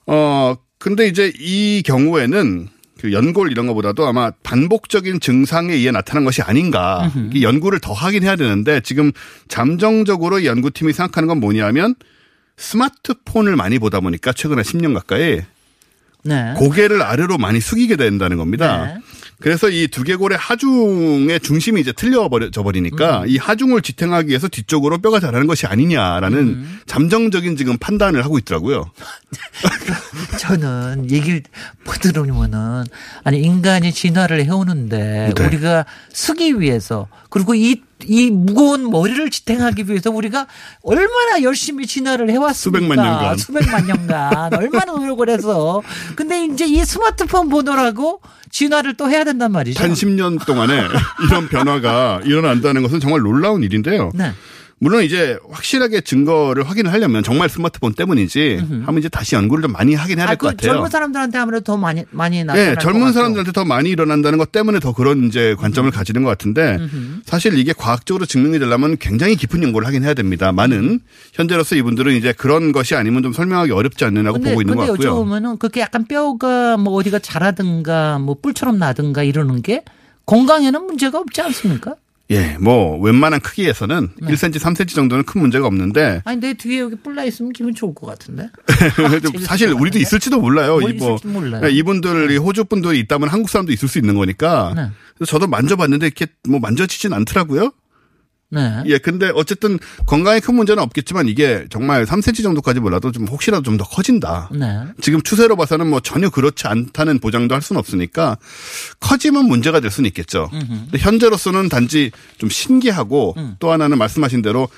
[0.07, 2.69] 어, 근데 이제 이 경우에는
[2.99, 7.11] 그 연골 이런 것보다도 아마 반복적인 증상에 의해 나타난 것이 아닌가.
[7.33, 9.11] 이 연구를 더 하긴 해야 되는데 지금
[9.49, 11.95] 잠정적으로 연구팀이 생각하는 건 뭐냐면
[12.55, 15.41] 스마트폰을 많이 보다 보니까 최근에 10년 가까이
[16.23, 16.53] 네.
[16.55, 18.85] 고개를 아래로 많이 숙이게 된다는 겁니다.
[18.85, 18.97] 네.
[19.43, 23.27] 그래서 이 두개골의 하중의 중심이 이제 틀려져 버리니까 음.
[23.27, 26.79] 이 하중을 지탱하기 위해서 뒤쪽으로 뼈가 자라는 것이 아니냐라는 음.
[26.85, 28.89] 잠정적인 지금 판단을 하고 있더라고요.
[30.39, 31.43] 저는 얘기를
[31.83, 32.85] 못 들으면은
[33.25, 35.43] 아니 인간이 진화를 해오는데 네.
[35.45, 40.47] 우리가 쓰기 위해서 그리고 이 이 무거운 머리를 지탱하기 위해서 우리가
[40.81, 42.79] 얼마나 열심히 진화를 해왔습니까?
[42.85, 43.37] 수백만 년간.
[43.37, 45.81] 수백만 년간 얼마나 노력을 해서
[46.15, 48.21] 근데 이제 이 스마트폰 보느라고
[48.51, 49.81] 진화를 또 해야 된단 말이죠.
[49.83, 50.87] 한 10년 동안에
[51.27, 54.11] 이런 변화가 일어난다는 것은 정말 놀라운 일인데요.
[54.13, 54.31] 네.
[54.83, 59.95] 물론 이제 확실하게 증거를 확인을 하려면 정말 스마트폰 때문이지 하면 이제 다시 연구를 좀 많이
[59.95, 60.73] 하긴 해야 아, 될것그 같아요.
[60.73, 63.13] 젊은 사람들한테 아무래도 더 많이 많이 나타날 네, 것 젊은.
[63.13, 66.79] 사람들한테 더 많이 일어난다는 것 때문에 더 그런 이제 관점을 가지는 것 같은데
[67.23, 70.99] 사실 이게 과학적으로 증명이 되려면 굉장히 깊은 연구를 하긴 해야 됩니다만은
[71.31, 75.13] 현재로서 이분들은 이제 그런 것이 아니면 좀 설명하기 어렵지 않느냐고 근데, 보고 있는 것 같고요.
[75.15, 79.85] 여쭤보면은 그렇게 약간 뼈가 뭐 어디가 자라든가 뭐 뿔처럼 나든가 이러는 게
[80.25, 81.95] 건강에는 문제가 없지 않습니까?
[82.33, 84.27] 예, 뭐 웬만한 크기에서는 네.
[84.33, 88.07] 1cm, 3cm 정도는 큰 문제가 없는데 아니 내 뒤에 여기 뿔나 있으면 기분 좋을 것
[88.07, 88.49] 같은데.
[89.45, 90.79] 사실 우리도 있을지도 몰라요.
[90.79, 91.67] 뭐이 뭐, 있을지도 몰라요.
[91.67, 94.73] 이분들이 호주 분들이 있다면 한국 사람도 있을 수 있는 거니까.
[94.75, 94.87] 네.
[95.15, 97.71] 그래서 저도 만져봤는데 이렇게 뭐 만져지진 않더라고요.
[98.53, 98.83] 네.
[98.85, 103.73] 예, 근데 어쨌든 건강에 큰 문제는 없겠지만 이게 정말 3cm 정도까지 몰라도 좀 혹시라도 좀
[103.77, 104.49] 더 커진다.
[104.53, 104.83] 네.
[105.01, 108.37] 지금 추세로 봐서는 뭐 전혀 그렇지 않다는 보장도 할 수는 없으니까
[108.99, 110.49] 커지면 문제가 될 수는 있겠죠.
[110.51, 113.55] 근데 현재로서는 단지 좀 신기하고 음.
[113.59, 114.69] 또 하나는 말씀하신 대로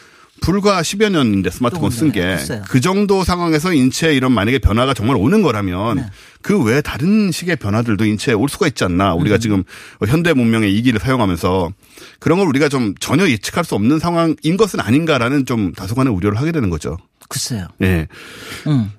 [0.41, 2.37] 불과 10여 년인데 스마트폰 쓴 게.
[2.67, 6.05] 그 정도 상황에서 인체에 이런 만약에 변화가 정말 오는 거라면 네.
[6.41, 9.15] 그 외에 다른 식의 변화들도 인체에 올 수가 있지 않나.
[9.15, 9.21] 음.
[9.21, 9.63] 우리가 지금
[10.07, 11.71] 현대 문명의 이기를 사용하면서
[12.19, 16.51] 그런 걸 우리가 좀 전혀 예측할 수 없는 상황인 것은 아닌가라는 좀 다소간의 우려를 하게
[16.51, 16.97] 되는 거죠.
[17.29, 17.67] 글쎄요.
[17.81, 18.07] 예.
[18.67, 18.91] 음.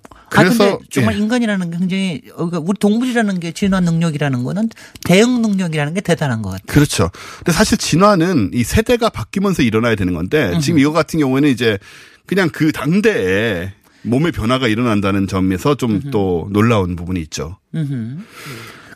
[0.42, 1.18] 그래서 아, 근데 정말 예.
[1.18, 4.68] 인간이라는 게 굉장히 어, 그러니까 우리 동물이라는 게 진화 능력이라는 거는
[5.04, 6.66] 대응 능력이라는 게 대단한 것 같아요.
[6.66, 7.10] 그렇죠.
[7.38, 11.78] 근데 사실 진화는 이 세대가 바뀌면서 일어나야 되는 건데 지금 이거 같은 경우에는 이제
[12.26, 13.72] 그냥 그 당대에
[14.02, 17.58] 몸의 변화가 일어난다는 점에서 좀 또 놀라운 부분이 있죠.
[17.74, 18.18] 음흠.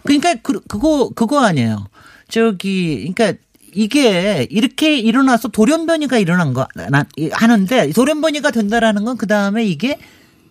[0.05, 1.87] 그러니까 그, 그거 그거 아니에요.
[2.29, 3.39] 저기 그러니까
[3.73, 9.99] 이게 이렇게 일어나서 돌연변이가 일어난 거 나- 하는데 돌연변이가 된다라는 건 그 다음에 이게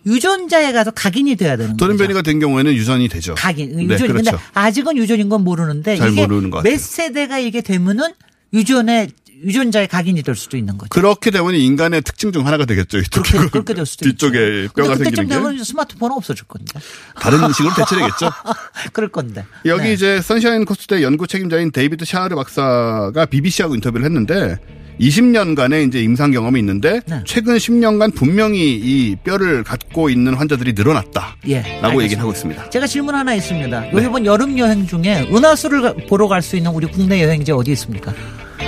[0.06, 1.84] 유전자에 가서 각인이 돼야 되는 거죠.
[1.84, 3.34] 돌연변이가 된 경우에는 유전이 되죠.
[3.36, 4.38] 각인 네, 유전이 근데 그렇죠.
[4.54, 6.50] 아직은 유전인 건 모르는데 잘 이게 모르는.
[6.50, 8.12] 몇 세대가 이게 되면은
[8.52, 9.08] 유전에
[9.42, 10.88] 유전자에 각인이 될 수도 있는 거죠.
[10.90, 12.98] 그렇게 되면 인간의 특징 중 하나가 되겠죠.
[12.98, 14.72] 이쪽 그렇게, 그렇게 될 수도 뒤쪽에 있죠.
[14.74, 16.78] 뼈가 생기는 게 되면 스마트폰은 없어질 건데.
[17.18, 18.30] 다른 식으로 대체되겠죠.
[18.92, 19.44] 그럴 건데.
[19.64, 19.92] 여기 네.
[19.94, 24.58] 이제 선샤인 코스트의 연구 책임자인 데이비드 샤르 박사가 BBC하고 인터뷰를 했는데
[25.00, 27.22] 20년간의 이제 임상 경험이 있는데 네.
[27.24, 31.64] 최근 10년간 분명히 이 뼈를 갖고 있는 환자들이 늘어났다라고 예.
[32.04, 32.68] 얘기를 하고 있습니다.
[32.68, 33.92] 제가 질문 하나 있습니다.
[33.94, 37.72] 요 이번 여름 여행 중에 은하수를 가- 보러 갈 수 있는 우리 국내 여행지 어디
[37.72, 38.12] 있습니까?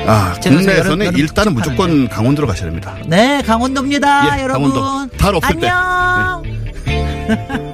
[0.07, 2.97] 아, 국내에서는 여름- 일단은 무조건 강원도로 가셔야 됩니다.
[3.07, 4.71] 네, 강원도입니다, 예, 여러분.
[4.73, 5.17] 강원도.
[5.17, 5.69] 달 없을 때.
[5.69, 6.43] 안녕.